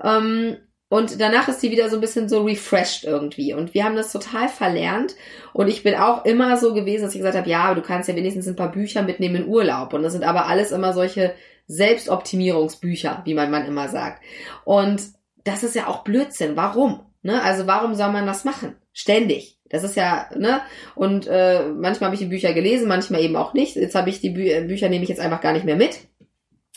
Ähm, 0.02 0.56
und 0.88 1.20
danach 1.20 1.50
ist 1.50 1.60
sie 1.60 1.72
wieder 1.72 1.90
so 1.90 1.98
ein 1.98 2.02
bisschen 2.02 2.30
so 2.30 2.44
refreshed 2.44 3.04
irgendwie. 3.04 3.54
Und 3.54 3.74
wir 3.74 3.84
haben 3.84 3.98
das 3.98 4.14
total 4.14 4.48
verlernt. 4.48 5.18
Und 5.52 5.68
ich 5.68 5.84
bin 5.84 5.96
auch 5.96 6.24
immer 6.24 6.56
so 6.56 6.74
gewesen, 6.74 7.04
dass 7.04 7.14
ich 7.14 7.20
gesagt 7.20 7.38
habe, 7.38 7.50
ja, 7.50 7.74
du 7.74 7.82
kannst 7.82 8.08
ja 8.08 8.16
wenigstens 8.16 8.48
ein 8.48 8.56
paar 8.56 8.72
Bücher 8.72 9.02
mitnehmen 9.02 9.36
in 9.36 9.48
Urlaub. 9.50 9.94
Und 9.94 10.04
das 10.04 10.14
sind 10.14 10.24
aber 10.24 10.48
alles 10.48 10.72
immer 10.72 10.94
solche 10.94 11.34
Selbstoptimierungsbücher, 11.72 13.22
wie 13.26 13.34
mein 13.34 13.50
Mann 13.50 13.66
immer 13.66 13.88
sagt. 13.88 14.22
Und 14.66 15.02
das 15.44 15.64
ist 15.64 15.76
ja 15.76 15.88
auch 15.88 16.04
Blödsinn. 16.04 16.56
Warum? 16.56 17.00
Ne? 17.24 17.42
Also 17.42 17.66
warum 17.66 17.96
soll 17.96 18.12
man 18.12 18.26
das 18.26 18.44
machen? 18.44 18.76
Ständig. 18.94 19.58
Das 19.70 19.84
ist 19.84 19.96
ja, 19.96 20.30
ne? 20.36 20.62
Und 20.96 21.28
äh, 21.28 21.64
manchmal 21.64 22.08
habe 22.08 22.16
ich 22.16 22.22
die 22.22 22.28
Bücher 22.28 22.54
gelesen, 22.54 22.90
manchmal 22.90 23.22
eben 23.22 23.38
auch 23.38 23.54
nicht. 23.54 23.78
Jetzt 23.78 23.96
habe 23.96 24.10
ich 24.10 24.20
die 24.20 24.32
Bü 24.32 24.68
Bücher 24.68 24.90
nehme 24.90 25.04
ich 25.04 25.10
jetzt 25.10 25.22
einfach 25.22 25.40
gar 25.40 25.54
nicht 25.54 25.64
mehr 25.64 25.78
mit. 25.78 26.02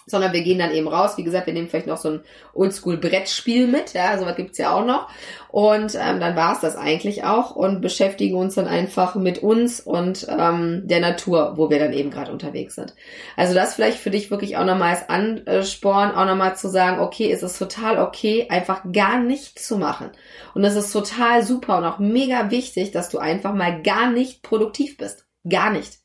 Sondern 0.07 0.33
wir 0.33 0.43
gehen 0.43 0.59
dann 0.59 0.73
eben 0.73 0.89
raus. 0.89 1.17
Wie 1.17 1.25
gesagt, 1.25 1.47
wir 1.47 1.55
nehmen 1.55 1.69
vielleicht 1.69 1.87
noch 1.87 1.97
so 1.97 2.11
ein 2.11 2.21
Oldschool-Brettspiel 2.53 3.67
mit, 3.67 3.95
ja, 3.95 4.19
sowas 4.19 4.37
gibt's 4.37 4.59
ja 4.59 4.73
auch 4.73 4.85
noch. 4.85 5.09
Und 5.49 5.95
ähm, 5.95 6.21
dann 6.21 6.37
war's 6.37 6.61
das 6.61 6.77
eigentlich 6.77 7.25
auch 7.25 7.55
und 7.55 7.81
beschäftigen 7.81 8.37
uns 8.37 8.57
dann 8.57 8.67
einfach 8.67 9.15
mit 9.15 9.39
uns 9.39 9.81
und 9.81 10.27
ähm, 10.29 10.83
der 10.85 11.01
Natur, 11.01 11.55
wo 11.57 11.71
wir 11.71 11.79
dann 11.79 11.93
eben 11.93 12.11
gerade 12.11 12.33
unterwegs 12.33 12.75
sind. 12.75 12.95
Also 13.37 13.55
das 13.55 13.75
vielleicht 13.75 13.99
für 13.99 14.11
dich 14.11 14.31
wirklich 14.31 14.57
auch 14.57 14.65
nochmal 14.65 14.91
als 14.91 15.09
Ansporn, 15.09 16.11
auch 16.11 16.27
nochmal 16.27 16.57
zu 16.57 16.69
sagen, 16.69 17.01
okay, 17.01 17.31
es 17.31 17.43
ist 17.43 17.59
total 17.59 17.99
okay, 17.99 18.49
einfach 18.51 18.83
gar 18.93 19.21
nichts 19.21 19.67
zu 19.67 19.79
machen. 19.79 20.11
Und 20.55 20.65
es 20.65 20.77
ist 20.77 20.93
total 20.93 21.43
super 21.43 21.79
und 21.79 21.85
auch 21.85 21.99
mega 21.99 22.51
wichtig, 22.51 22.91
dass 22.91 23.09
du 23.09 23.19
einfach 23.19 23.55
mal 23.55 23.83
gar 23.83 24.11
nicht 24.11 24.43
produktiv 24.43 24.97
bist. 24.97 25.27
Gar 25.49 25.71
nicht. 25.71 26.04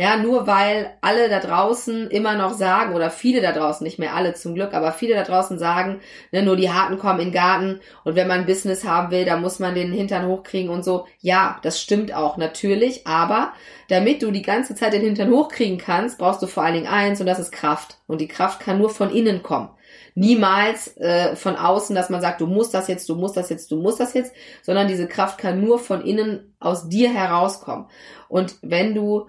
Ja, 0.00 0.16
nur 0.16 0.46
weil 0.46 0.92
alle 1.00 1.28
da 1.28 1.40
draußen 1.40 2.08
immer 2.08 2.36
noch 2.36 2.52
sagen, 2.52 2.94
oder 2.94 3.10
viele 3.10 3.40
da 3.40 3.50
draußen, 3.50 3.84
nicht 3.84 3.98
mehr 3.98 4.14
alle 4.14 4.32
zum 4.32 4.54
Glück, 4.54 4.72
aber 4.72 4.92
viele 4.92 5.14
da 5.14 5.24
draußen 5.24 5.58
sagen, 5.58 6.00
ne, 6.30 6.44
nur 6.44 6.54
die 6.54 6.70
Harten 6.70 7.00
kommen 7.00 7.18
in 7.18 7.26
den 7.26 7.34
Garten 7.34 7.80
und 8.04 8.14
wenn 8.14 8.28
man 8.28 8.46
Business 8.46 8.84
haben 8.84 9.10
will, 9.10 9.24
dann 9.24 9.42
muss 9.42 9.58
man 9.58 9.74
den 9.74 9.92
Hintern 9.92 10.28
hochkriegen 10.28 10.70
und 10.70 10.84
so. 10.84 11.06
Ja, 11.18 11.58
das 11.62 11.80
stimmt 11.82 12.14
auch 12.14 12.36
natürlich, 12.36 13.08
aber 13.08 13.52
damit 13.88 14.22
du 14.22 14.30
die 14.30 14.42
ganze 14.42 14.76
Zeit 14.76 14.92
den 14.92 15.02
Hintern 15.02 15.32
hochkriegen 15.32 15.78
kannst, 15.78 16.18
brauchst 16.18 16.42
du 16.42 16.46
vor 16.46 16.62
allen 16.62 16.74
Dingen 16.74 16.86
eins 16.86 17.20
und 17.20 17.26
das 17.26 17.40
ist 17.40 17.50
Kraft. 17.50 17.98
Und 18.06 18.20
die 18.20 18.28
Kraft 18.28 18.60
kann 18.60 18.78
nur 18.78 18.90
von 18.90 19.10
innen 19.10 19.42
kommen 19.42 19.70
niemals 20.14 20.96
äh, 20.96 21.36
von 21.36 21.54
außen, 21.56 21.94
dass 21.94 22.10
man 22.10 22.20
sagt, 22.20 22.40
du 22.40 22.46
musst 22.46 22.74
das 22.74 22.88
jetzt, 22.88 23.08
du 23.08 23.14
musst 23.14 23.36
das 23.36 23.50
jetzt, 23.50 23.70
du 23.70 23.76
musst 23.76 24.00
das 24.00 24.14
jetzt, 24.14 24.32
sondern 24.62 24.88
diese 24.88 25.06
Kraft 25.06 25.38
kann 25.38 25.60
nur 25.60 25.78
von 25.78 26.02
innen 26.04 26.54
aus 26.58 26.88
dir 26.88 27.12
herauskommen. 27.12 27.86
Und 28.28 28.56
wenn 28.62 28.94
du 28.94 29.28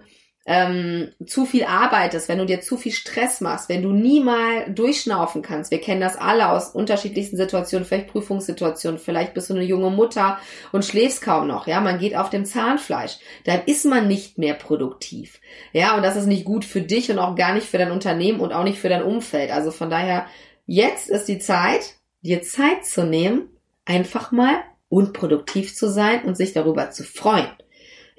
ähm, 0.49 1.12
zu 1.27 1.45
viel 1.45 1.65
arbeitest, 1.65 2.27
wenn 2.27 2.39
du 2.39 2.45
dir 2.47 2.59
zu 2.59 2.75
viel 2.75 2.91
Stress 2.91 3.39
machst, 3.39 3.69
wenn 3.69 3.83
du 3.83 3.91
nie 3.91 4.19
mal 4.19 4.73
durchschnaufen 4.73 5.43
kannst, 5.43 5.69
wir 5.69 5.79
kennen 5.79 6.01
das 6.01 6.17
alle 6.17 6.49
aus 6.49 6.71
unterschiedlichsten 6.71 7.38
Situationen, 7.38 7.85
vielleicht 7.85 8.07
Prüfungssituationen, 8.07 8.99
vielleicht 8.99 9.35
bist 9.35 9.51
du 9.51 9.53
eine 9.53 9.63
junge 9.63 9.91
Mutter 9.91 10.39
und 10.71 10.83
schläfst 10.83 11.21
kaum 11.21 11.45
noch, 11.45 11.67
ja, 11.67 11.81
man 11.81 11.99
geht 11.99 12.15
auf 12.15 12.31
dem 12.31 12.45
Zahnfleisch, 12.45 13.19
dann 13.45 13.62
ist 13.67 13.85
man 13.85 14.07
nicht 14.07 14.39
mehr 14.39 14.55
produktiv, 14.55 15.39
ja, 15.71 15.95
und 15.95 16.01
das 16.01 16.15
ist 16.15 16.25
nicht 16.25 16.45
gut 16.45 16.65
für 16.65 16.81
dich 16.81 17.12
und 17.12 17.19
auch 17.19 17.35
gar 17.35 17.53
nicht 17.53 17.67
für 17.67 17.77
dein 17.77 17.91
Unternehmen 17.91 18.39
und 18.39 18.51
auch 18.51 18.63
nicht 18.63 18.79
für 18.79 18.89
dein 18.89 19.03
Umfeld, 19.03 19.51
also 19.51 19.69
von 19.69 19.91
daher, 19.91 20.25
jetzt 20.65 21.12
ist 21.12 21.27
die 21.27 21.38
Zeit, 21.38 21.93
dir 22.21 22.41
Zeit 22.41 22.88
zu 22.88 23.03
nehmen, 23.03 23.49
einfach 23.85 24.31
mal 24.31 24.55
unproduktiv 24.89 25.75
zu 25.75 25.91
sein 25.91 26.23
und 26.23 26.35
sich 26.35 26.53
darüber 26.53 26.89
zu 26.89 27.03
freuen. 27.03 27.49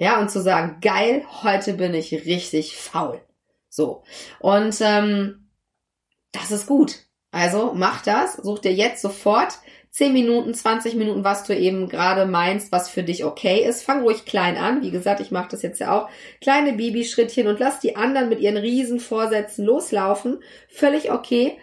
Ja, 0.01 0.19
und 0.19 0.31
zu 0.31 0.41
sagen, 0.41 0.79
geil, 0.81 1.27
heute 1.43 1.75
bin 1.75 1.93
ich 1.93 2.11
richtig 2.25 2.79
faul. 2.79 3.21
So. 3.69 4.03
Und 4.39 4.81
ähm, 4.81 5.51
das 6.33 6.51
ist 6.51 6.67
gut. 6.67 7.01
Also 7.33 7.73
mach 7.75 8.03
das, 8.03 8.37
such 8.37 8.61
dir 8.61 8.73
jetzt 8.73 9.03
sofort 9.03 9.59
10 9.91 10.15
Minuten, 10.15 10.55
20 10.55 10.95
Minuten, 10.95 11.23
was 11.23 11.45
du 11.45 11.55
eben 11.55 11.87
gerade 11.91 12.25
meinst, 12.25 12.73
was 12.73 12.89
für 12.89 13.03
dich 13.03 13.27
okay 13.27 13.63
ist. 13.63 13.83
Fang 13.83 14.01
ruhig 14.01 14.25
klein 14.25 14.57
an. 14.57 14.81
Wie 14.81 14.91
gesagt, 14.91 15.21
ich 15.21 15.33
mache 15.33 15.49
das 15.51 15.61
jetzt 15.61 15.81
ja 15.81 15.95
auch. 15.95 16.09
Kleine 16.41 16.73
Babyschrittchen 16.73 17.47
und 17.47 17.61
lass 17.61 17.81
die 17.81 17.97
anderen 17.97 18.31
mit 18.31 18.41
ihren 18.41 18.57
riesen 18.57 19.01
Vorsätzen 19.01 19.67
loslaufen. 19.67 20.43
Völlig 20.71 21.13
okay. 21.13 21.59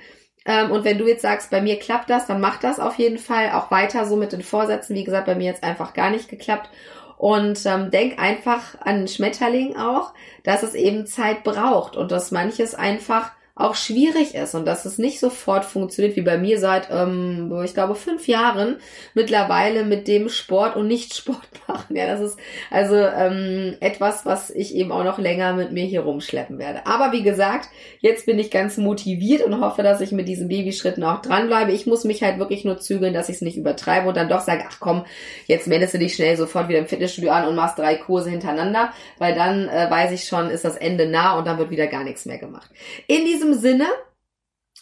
Ähm, 0.45 0.69
und 0.69 0.83
wenn 0.85 0.99
du 0.99 1.07
jetzt 1.07 1.23
sagst, 1.23 1.49
bei 1.49 1.61
mir 1.61 1.79
klappt 1.79 2.11
das, 2.11 2.27
dann 2.27 2.39
mach 2.39 2.59
das 2.59 2.79
auf 2.79 2.99
jeden 2.99 3.17
Fall 3.17 3.51
auch 3.53 3.71
weiter 3.71 4.05
so 4.05 4.15
mit 4.15 4.31
den 4.31 4.43
Vorsätzen. 4.43 4.95
Wie 4.95 5.03
gesagt, 5.03 5.25
bei 5.25 5.35
mir 5.35 5.45
jetzt 5.45 5.63
einfach 5.63 5.93
gar 5.93 6.11
nicht 6.11 6.29
geklappt. 6.29 6.69
Und 7.17 7.65
ähm, 7.65 7.89
denk 7.89 8.19
einfach 8.19 8.79
an 8.79 9.07
Schmetterling 9.07 9.75
auch, 9.75 10.13
dass 10.43 10.61
es 10.61 10.75
eben 10.75 11.07
Zeit 11.07 11.43
braucht 11.43 11.95
und 11.95 12.11
dass 12.11 12.31
manches 12.31 12.75
einfach 12.75 13.31
auch 13.57 13.75
schwierig 13.75 14.35
ist 14.35 14.53
und 14.53 14.65
dass 14.65 14.85
es 14.85 14.99
nicht 14.99 15.19
sofort 15.19 15.65
funktioniert 15.65 16.15
wie 16.15 16.21
bei 16.21 16.37
mir 16.37 16.59
seit, 16.59 16.89
ähm, 16.91 17.51
ich 17.65 17.73
glaube, 17.73 17.95
fünf 17.95 18.27
Jahren 18.27 18.77
mittlerweile 19.15 19.83
mit 19.83 20.07
dem 20.07 20.29
Sport 20.29 20.75
und 20.75 20.87
Nicht-Sport 20.87 21.47
machen. 21.67 21.95
Ja, 21.95 22.05
das 22.05 22.21
ist 22.21 22.39
also 22.69 22.95
ähm, 22.95 23.75
etwas, 23.79 24.25
was 24.25 24.51
ich 24.51 24.75
eben 24.75 24.91
auch 24.91 25.03
noch 25.03 25.17
länger 25.17 25.53
mit 25.53 25.71
mir 25.71 25.85
hier 25.85 26.01
rumschleppen 26.01 26.59
werde. 26.59 26.85
Aber 26.85 27.11
wie 27.11 27.23
gesagt, 27.23 27.69
jetzt 27.99 28.27
bin 28.27 28.37
ich 28.37 28.51
ganz 28.51 28.77
motiviert 28.77 29.43
und 29.43 29.59
hoffe, 29.59 29.81
dass 29.81 30.01
ich 30.01 30.11
mit 30.11 30.27
diesen 30.27 30.49
Babyschritten 30.49 31.03
auch 31.03 31.21
dranbleibe. 31.21 31.71
Ich 31.71 31.87
muss 31.87 32.03
mich 32.03 32.21
halt 32.21 32.37
wirklich 32.37 32.63
nur 32.63 32.77
zügeln, 32.77 33.13
dass 33.13 33.29
ich 33.29 33.37
es 33.37 33.41
nicht 33.41 33.57
übertreibe 33.57 34.07
und 34.07 34.17
dann 34.17 34.29
doch 34.29 34.41
sage, 34.41 34.65
ach 34.69 34.77
komm, 34.79 35.05
jetzt 35.47 35.67
meldest 35.67 35.95
du 35.95 35.99
dich 35.99 36.13
schnell 36.15 36.37
sofort 36.37 36.69
wieder 36.69 36.79
im 36.79 36.87
Fitnessstudio 36.87 37.31
an 37.31 37.47
und 37.47 37.55
machst 37.55 37.79
drei 37.79 37.95
Kurse 37.95 38.29
hintereinander, 38.29 38.93
weil 39.17 39.33
dann 39.33 39.67
äh, 39.67 39.89
weiß 39.89 40.11
ich 40.11 40.25
schon, 40.25 40.51
ist 40.51 40.63
das 40.63 40.75
Ende 40.75 41.07
nah 41.07 41.39
und 41.39 41.47
dann 41.47 41.57
wird 41.57 41.71
wieder 41.71 41.87
gar 41.87 42.03
nichts 42.03 42.25
mehr 42.25 42.37
gemacht. 42.37 42.69
In 43.07 43.25
diesem 43.25 43.46
diesem 43.47 43.61
Sinne, 43.61 43.87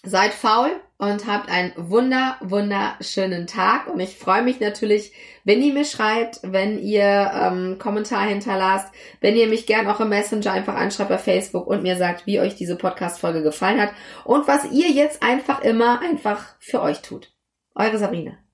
seid 0.04 0.34
faul 0.34 0.70
und 0.98 1.28
habt 1.28 1.50
einen 1.50 1.74
wunder, 1.76 2.38
wunderschönen 2.42 3.48
Tag. 3.48 3.88
Und 3.88 4.00
ich 4.00 4.18
freue 4.18 4.44
mich 4.44 4.60
natürlich, 4.60 5.12
wenn 5.44 5.62
ihr 5.62 5.74
mir 5.74 5.86
schreibt, 5.86 6.40
wenn 6.44 6.80
ihr 6.80 7.32
ähm, 7.34 7.78
Kommentar 7.80 8.28
hinterlasst, 8.28 8.94
wenn 9.20 9.36
ihr 9.36 9.48
mich 9.48 9.66
gern 9.66 9.88
auch 9.88 10.00
im 10.00 10.10
Messenger 10.10 10.52
einfach 10.52 10.76
anschreibt 10.76 11.10
bei 11.10 11.18
Facebook 11.18 11.68
und 11.68 11.84
mir 11.84 11.98
sagt, 11.98 12.26
wie 12.26 12.40
euch 12.40 12.56
diese 12.56 12.78
Podcast-Folge 12.78 13.42
gefallen 13.42 13.82
hat 13.82 13.94
und 14.24 14.48
was 14.48 14.72
ihr 14.72 14.90
jetzt 14.90 15.24
einfach 15.24 15.62
immer 15.62 16.02
einfach 16.02 16.56
für 16.60 16.82
euch 16.82 17.02
tut. 17.02 17.34
Eure 17.74 17.98
Sabrina. 17.98 18.45